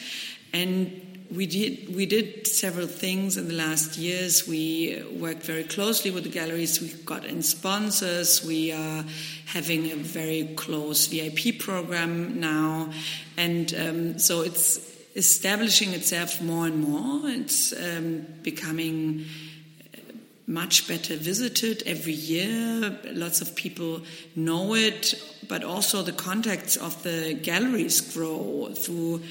[0.53, 4.47] And we did we did several things in the last years.
[4.47, 6.81] We worked very closely with the galleries.
[6.81, 8.45] We got in sponsors.
[8.45, 9.05] We are
[9.47, 12.93] having a very close VIP program now,
[13.37, 17.29] and um, so it's establishing itself more and more.
[17.29, 19.25] It's um, becoming
[20.47, 22.99] much better visited every year.
[23.13, 24.03] Lots of people
[24.37, 25.15] know it,
[25.49, 29.23] but also the contacts of the galleries grow through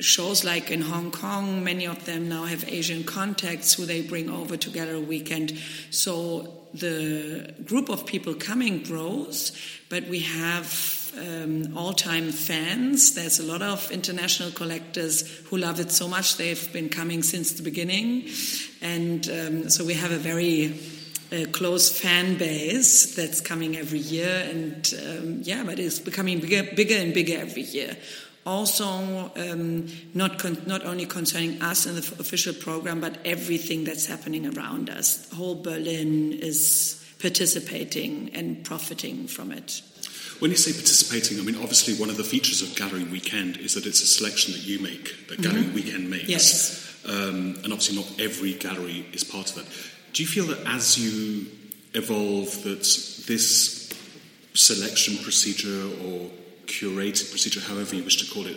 [0.00, 4.30] shows like in Hong Kong, many of them now have Asian contacts who they bring
[4.30, 5.52] over to Gallery Weekend.
[5.90, 9.52] So the group of people coming grows,
[9.90, 13.14] but we have um, all time fans.
[13.14, 16.36] There's a lot of international collectors who love it so much.
[16.36, 18.28] They've been coming since the beginning.
[18.80, 20.78] And um, so we have a very
[21.32, 24.46] uh, close fan base that's coming every year.
[24.48, 27.96] And um, yeah, but it's becoming bigger, bigger and bigger every year
[28.44, 33.84] also um, not con- not only concerning us in the f- official program, but everything
[33.84, 35.30] that's happening around us.
[35.32, 39.82] Whole Berlin is participating and profiting from it.
[40.42, 43.74] When you say participating, I mean obviously one of the features of Gallery Weekend is
[43.74, 45.74] that it's a selection that you make, that Gallery mm-hmm.
[45.74, 47.00] Weekend makes, yes.
[47.06, 49.66] um, and obviously not every gallery is part of that.
[50.12, 51.46] Do you feel that as you
[51.94, 52.82] evolve, that
[53.28, 53.92] this
[54.54, 56.28] selection procedure or
[56.66, 58.56] curated procedure, however you wish to call it,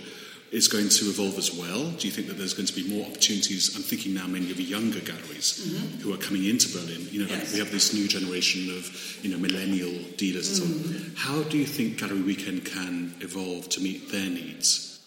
[0.55, 1.91] is going to evolve as well?
[1.91, 3.75] Do you think that there's going to be more opportunities?
[3.75, 6.01] I'm thinking now mainly of the younger galleries mm-hmm.
[6.01, 7.05] who are coming into Berlin.
[7.11, 7.51] You know, yes.
[7.51, 10.71] we have this new generation of you know millennial dealers and so on.
[10.71, 11.15] Mm-hmm.
[11.17, 14.99] How do you think Gallery Weekend can evolve to meet their needs?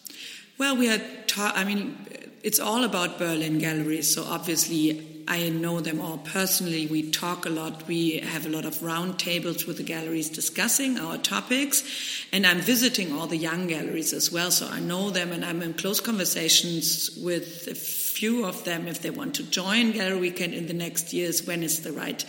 [0.59, 1.01] Well, we are.
[1.25, 1.97] Ta- I mean,
[2.43, 4.13] it's all about Berlin galleries.
[4.13, 6.87] So obviously, I know them all personally.
[6.87, 7.87] We talk a lot.
[7.87, 11.83] We have a lot of roundtables with the galleries discussing our topics.
[12.33, 14.49] And I'm visiting all the young galleries as well.
[14.49, 19.03] So I know them and I'm in close conversations with a few of them if
[19.03, 22.25] they want to join Gallery Weekend in the next years, when is the right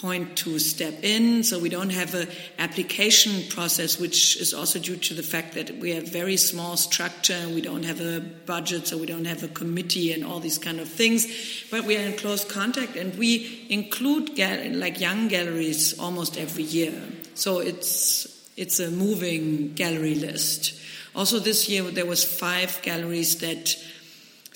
[0.00, 1.42] point to step in.
[1.42, 2.28] So we don't have an
[2.58, 7.48] application process, which is also due to the fact that we have very small structure.
[7.48, 10.80] We don't have a budget, so we don't have a committee and all these kind
[10.80, 11.26] of things.
[11.70, 16.94] But we are in close contact, and we include like young galleries almost every year.
[17.34, 18.26] So it's
[18.56, 20.74] it's a moving gallery list.
[21.14, 23.74] Also, this year there was five galleries that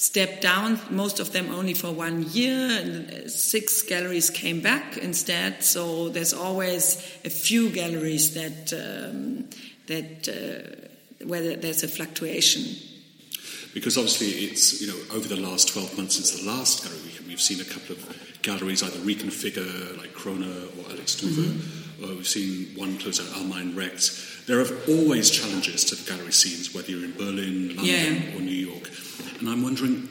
[0.01, 5.63] stepped down, most of them only for one year, and six galleries came back instead.
[5.63, 9.51] So there's always a few galleries that um,
[9.87, 12.65] that uh, where there's a fluctuation.
[13.75, 17.29] Because obviously, it's you know over the last 12 months since the last gallery weekend,
[17.29, 21.45] we've seen a couple of galleries either reconfigure, like Crone or Alex Duve.
[21.45, 22.05] Mm-hmm.
[22.05, 24.47] Or we've seen one close out, Allgemein Recht.
[24.47, 28.37] There are always challenges to the gallery scenes, whether you're in Berlin, London, yeah.
[28.37, 28.89] or New York.
[29.41, 30.09] And I'm wondering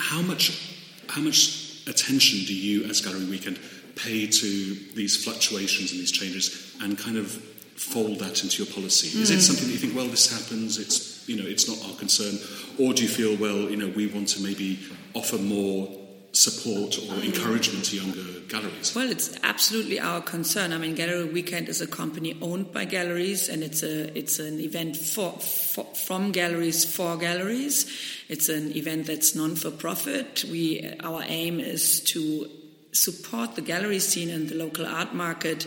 [0.00, 0.76] how much,
[1.08, 3.60] how much attention do you, as Gallery Weekend,
[3.94, 9.16] pay to these fluctuations and these changes and kind of fold that into your policy?
[9.16, 9.22] Mm.
[9.22, 9.40] Is it hmm.
[9.40, 12.38] something that you think, well, this happens, it's, you know, it's not our concern?
[12.78, 14.80] Or do you feel, well, you know, we want to maybe
[15.14, 15.88] offer more
[16.32, 18.94] support or encouragement to younger galleries?
[18.94, 20.72] Well, it's absolutely our concern.
[20.72, 24.60] I mean, Gallery Weekend is a company owned by galleries, and it's a it's an
[24.60, 27.90] event for, for from galleries for galleries.
[28.28, 30.44] It's an event that's non for profit.
[30.50, 32.48] We our aim is to
[32.92, 35.66] support the gallery scene and the local art market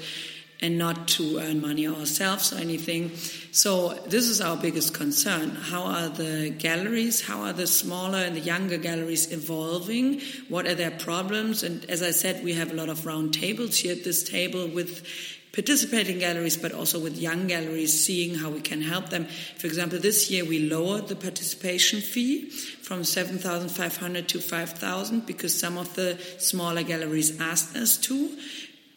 [0.65, 3.15] and not to earn money ourselves or anything.
[3.51, 5.51] So this is our biggest concern.
[5.51, 10.21] How are the galleries, how are the smaller and the younger galleries evolving?
[10.49, 11.61] What are their problems?
[11.61, 14.67] And as I said, we have a lot of round tables here at this table
[14.67, 15.05] with
[15.53, 19.25] participating galleries, but also with young galleries, seeing how we can help them.
[19.57, 25.77] For example, this year we lowered the participation fee from 7,500 to 5,000 because some
[25.77, 28.37] of the smaller galleries asked us to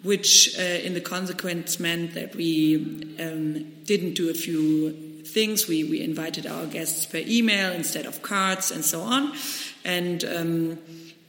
[0.02, 2.76] which uh, in the consequence meant that we
[3.20, 5.66] um, didn't do a few things.
[5.66, 9.32] We, we invited our guests per email instead of cards and so on.
[9.84, 10.78] And um,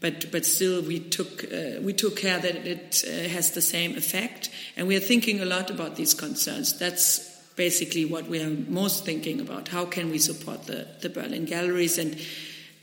[0.02, 3.98] but but still we took uh, we took care that it uh, has the same
[3.98, 6.78] effect, and we are thinking a lot about these concerns.
[6.80, 9.68] That's basically what we are most thinking about.
[9.68, 12.18] How can we support the, the Berlin galleries and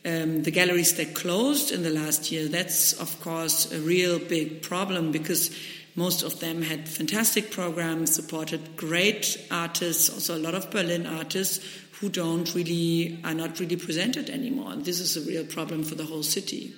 [0.07, 2.49] um, the galleries that closed in the last year?
[2.49, 5.51] That's of course a real big problem because
[5.97, 11.65] most of them had fantastic programs, supported great artists, also a lot of Berlin artists
[12.01, 14.73] who don't really are not really presented anymore.
[14.73, 16.75] And this is a real problem for the whole city.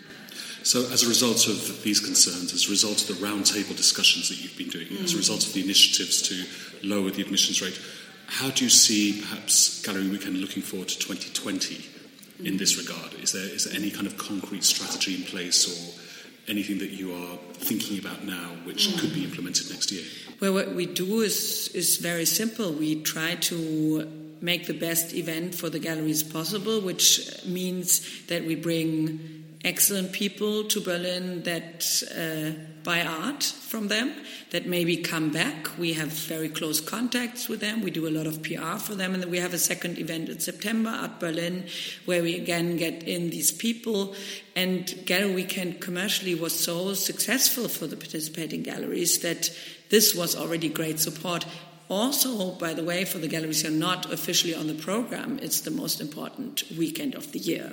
[0.63, 4.41] So, as a result of these concerns, as a result of the roundtable discussions that
[4.41, 5.03] you've been doing, mm.
[5.03, 5.19] as a mm.
[5.19, 7.81] result of the initiatives to lower the admissions rate,
[8.27, 11.98] how do you see perhaps Gallery Weekend looking forward to 2020 mm.
[12.43, 13.15] In this regard?
[13.15, 16.01] Is there, is there any kind of concrete strategy in place or
[16.49, 19.01] anything that you are thinking about now which mm.
[19.01, 20.05] could be implemented next year?
[20.41, 22.73] Well, what we do is, is very simple.
[22.73, 24.09] We try to
[24.41, 30.65] make the best event for the galleries possible, which means that we bring excellent people
[30.65, 31.85] to Berlin that
[32.15, 32.59] uh,
[32.89, 34.15] buy art from them,
[34.49, 35.77] that maybe come back.
[35.77, 37.83] We have very close contacts with them.
[37.83, 39.13] We do a lot of PR for them.
[39.13, 41.67] And we have a second event in September at Berlin
[42.07, 44.15] where we again get in these people.
[44.57, 49.51] And Gallery Weekend commercially was so successful for the participating galleries that
[49.91, 51.45] this was already great support.
[51.91, 55.61] Also, by the way, for the galleries who are not officially on the program, it's
[55.61, 57.71] the most important weekend of the year.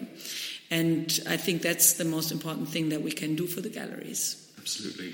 [0.70, 4.45] And I think that's the most important thing that we can do for the galleries.
[4.66, 5.14] Absolutely.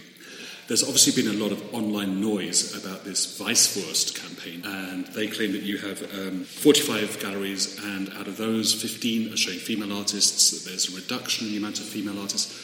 [0.70, 5.52] There's obviously been a lot of online noise about this Weißwurst campaign, and they claim
[5.52, 10.52] that you have um, 45 galleries, and out of those, 15 are showing female artists,
[10.52, 12.58] that there's a reduction in the amount of female artists.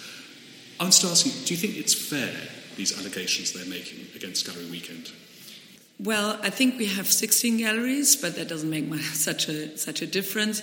[0.80, 2.34] I'm just asking, do you think it's fair,
[2.78, 5.12] these allegations they're making against Gallery Weekend?
[6.00, 10.08] Well, I think we have 16 galleries, but that doesn't make such a such a
[10.08, 10.62] difference.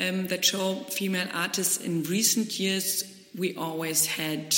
[0.00, 3.04] Um, that show female artists in recent years,
[3.38, 4.56] we always had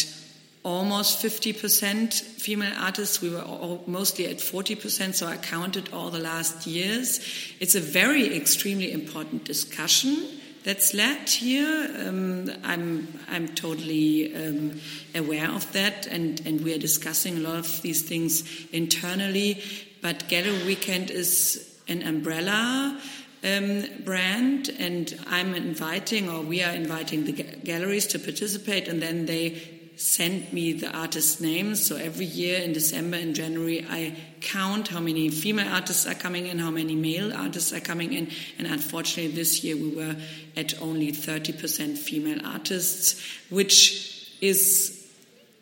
[0.65, 3.21] almost 50% female artists.
[3.21, 3.45] We were
[3.87, 7.21] mostly at 40%, so I counted all the last years.
[7.59, 10.27] It's a very extremely important discussion
[10.65, 11.91] that's led here.
[12.07, 14.81] Um, I'm I'm totally um,
[15.15, 19.63] aware of that, and and we are discussing a lot of these things internally.
[20.01, 23.01] But Gallery Weekend is an umbrella
[23.45, 29.27] um, brand, and I'm inviting, or we are inviting the galleries to participate, and then
[29.27, 31.87] they send me the artists' names.
[31.87, 36.47] So every year in December and January, I count how many female artists are coming
[36.47, 38.31] in, how many male artists are coming in.
[38.59, 40.17] And unfortunately, this year we were
[40.57, 45.07] at only 30% female artists, which is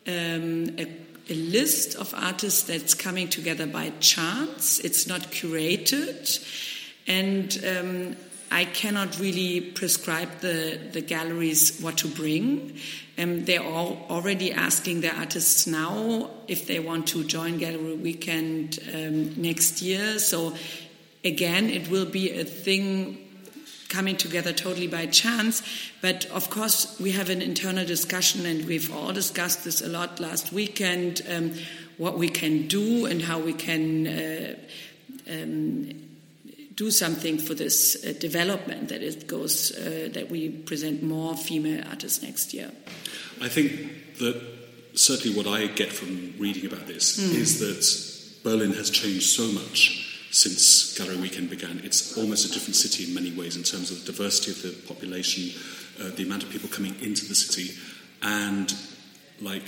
[0.07, 0.87] um, a
[1.29, 4.79] a list of artists that's coming together by chance.
[4.79, 6.39] It's not curated.
[7.07, 8.17] And um,
[8.51, 12.77] I cannot really prescribe the, the galleries what to bring.
[13.17, 18.77] Um, they're all already asking their artists now if they want to join Gallery Weekend
[18.93, 20.19] um, next year.
[20.19, 20.53] So,
[21.23, 23.19] again, it will be a thing
[23.87, 25.63] coming together totally by chance.
[26.01, 30.19] But of course, we have an internal discussion, and we've all discussed this a lot
[30.19, 31.53] last weekend um,
[31.97, 34.07] what we can do and how we can.
[34.07, 34.55] Uh,
[35.29, 36.10] um,
[36.81, 41.83] do something for this uh, development that it goes uh, that we present more female
[41.87, 42.71] artists next year.
[43.39, 44.41] I think that
[44.95, 47.35] certainly what I get from reading about this mm.
[47.35, 47.83] is that
[48.43, 49.79] Berlin has changed so much
[50.31, 51.81] since Gallery Weekend began.
[51.83, 54.87] It's almost a different city in many ways in terms of the diversity of the
[54.87, 55.53] population,
[56.01, 57.77] uh, the amount of people coming into the city,
[58.23, 58.73] and
[59.39, 59.67] like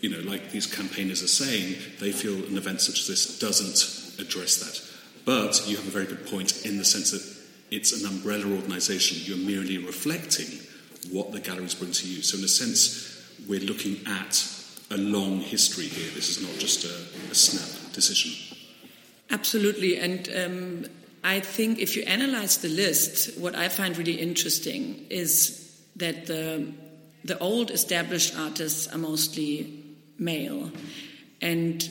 [0.00, 4.18] you know, like these campaigners are saying, they feel an event such as this doesn't
[4.18, 4.91] address that.
[5.24, 7.22] But you have a very good point in the sense that
[7.70, 9.18] it's an umbrella organisation.
[9.24, 10.58] You're merely reflecting
[11.10, 12.22] what the galleries bring to you.
[12.22, 13.08] So, in a sense,
[13.48, 14.46] we're looking at
[14.90, 16.10] a long history here.
[16.14, 18.32] This is not just a, a snap decision.
[19.30, 19.98] Absolutely.
[19.98, 20.84] And um,
[21.24, 26.72] I think if you analyze the list, what I find really interesting is that the,
[27.24, 29.82] the old established artists are mostly
[30.18, 30.70] male,
[31.40, 31.88] and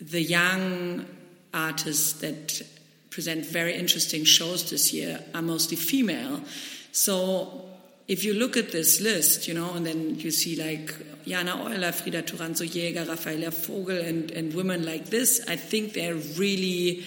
[0.00, 1.06] the young
[1.56, 2.62] artists that
[3.10, 6.40] present very interesting shows this year are mostly female.
[6.92, 7.64] So
[8.08, 10.94] if you look at this list, you know, and then you see like
[11.26, 16.14] Jana Euler, Frida Toranzo Jäger, Raphaela Vogel, and, and women like this, I think they're
[16.14, 17.04] really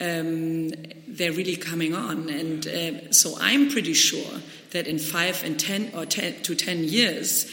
[0.00, 0.70] um,
[1.06, 2.28] they're really coming on.
[2.28, 4.40] And uh, so I'm pretty sure
[4.72, 7.50] that in five and ten or ten to ten years,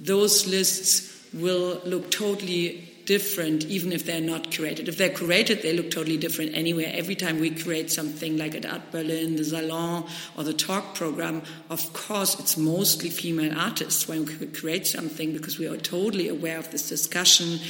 [0.00, 4.88] those lists will look totally different, even if they're not curated.
[4.88, 6.90] If they're curated, they look totally different anywhere.
[6.92, 11.42] Every time we create something like at Art Berlin, the Salon, or the talk program,
[11.70, 16.58] of course, it's mostly female artists when we create something because we are totally aware
[16.58, 17.60] of this discussion.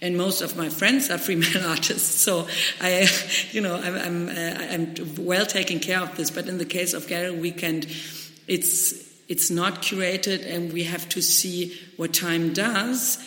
[0.00, 2.46] And most of my friends are female artists, so
[2.80, 3.08] I,
[3.50, 6.30] you know, I'm, I'm, uh, I'm well taken care of this.
[6.30, 7.86] But in the case of Gallery Weekend,
[8.46, 13.18] it's it's not curated, and we have to see what time does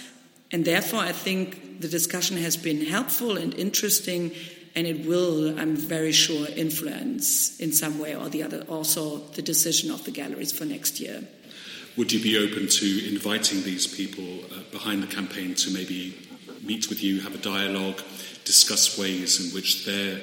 [0.52, 4.32] and therefore, I think the discussion has been helpful and interesting,
[4.76, 9.42] and it will, I'm very sure, influence in some way or the other also the
[9.42, 11.24] decision of the galleries for next year.
[11.98, 16.16] Would you be open to inviting these people uh, behind the campaign to maybe
[16.62, 18.02] meet with you, have a dialogue,
[18.46, 20.22] discuss ways in which their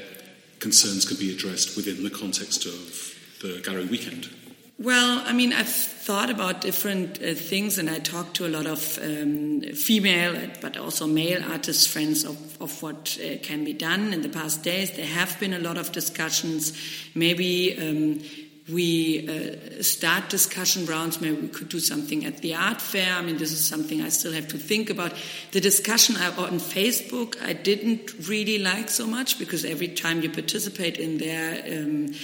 [0.60, 4.30] concerns can be addressed within the context of the gallery weekend?
[4.76, 8.66] Well, I mean, I've thought about different uh, things, and I talked to a lot
[8.66, 13.72] of um, female, uh, but also male artist friends of, of what uh, can be
[13.72, 14.90] done in the past days.
[14.96, 16.76] There have been a lot of discussions.
[17.14, 18.20] Maybe um,
[18.68, 21.20] we uh, start discussion rounds.
[21.20, 23.14] Maybe we could do something at the art fair.
[23.14, 25.12] I mean, this is something I still have to think about.
[25.52, 30.30] The discussion I, on Facebook, I didn't really like so much because every time you
[30.30, 32.14] participate in there, um,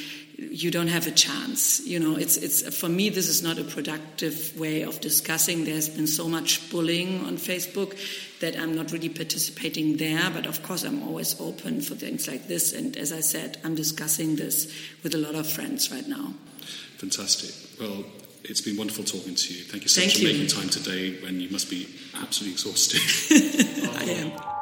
[0.41, 1.87] you don't have a chance.
[1.87, 5.65] You know, it's it's for me this is not a productive way of discussing.
[5.65, 7.97] There's been so much bullying on Facebook
[8.41, 10.31] that I'm not really participating there.
[10.31, 12.73] But of course, I'm always open for things like this.
[12.73, 14.73] And as I said, I'm discussing this
[15.03, 16.35] with a lot of friends right now.
[16.97, 17.55] Fantastic.
[17.79, 18.05] Well,
[18.45, 19.65] it's been wonderful talking to you.
[19.65, 20.29] Thank you so Thank much you.
[20.29, 23.01] for making time today when you must be absolutely exhausted.
[23.97, 24.60] I am.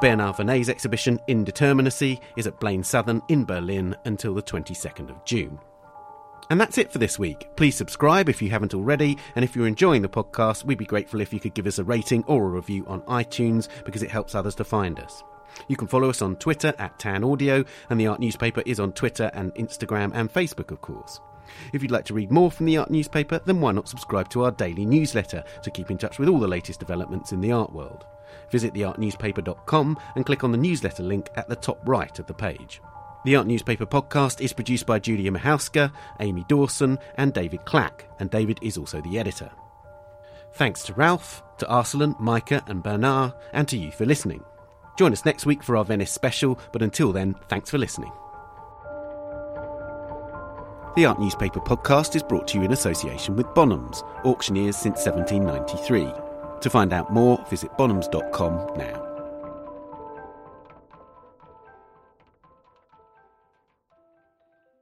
[0.00, 5.58] Bernar Venet's exhibition Indeterminacy is at Blaine Southern in Berlin until the 22nd of June.
[6.50, 7.48] And that's it for this week.
[7.56, 11.20] Please subscribe if you haven't already, and if you're enjoying the podcast, we'd be grateful
[11.20, 14.36] if you could give us a rating or a review on iTunes because it helps
[14.36, 15.24] others to find us.
[15.66, 18.92] You can follow us on Twitter at Tan Audio, and the Art Newspaper is on
[18.92, 21.20] Twitter and Instagram and Facebook, of course.
[21.72, 24.44] If you'd like to read more from the Art Newspaper, then why not subscribe to
[24.44, 27.72] our daily newsletter to keep in touch with all the latest developments in the art
[27.72, 28.06] world?
[28.50, 32.80] Visit theartnewspaper.com and click on the newsletter link at the top right of the page.
[33.24, 38.30] The Art Newspaper podcast is produced by Julia Michalska, Amy Dawson, and David Clack, and
[38.30, 39.50] David is also the editor.
[40.54, 44.42] Thanks to Ralph, to Arsalan, Maike, and Bernar, and to you for listening.
[44.96, 48.12] Join us next week for our Venice special, but until then, thanks for listening.
[50.96, 56.27] The Art Newspaper podcast is brought to you in association with Bonhams, auctioneers since 1793.
[56.60, 59.07] To find out more, visit bonhams.com now.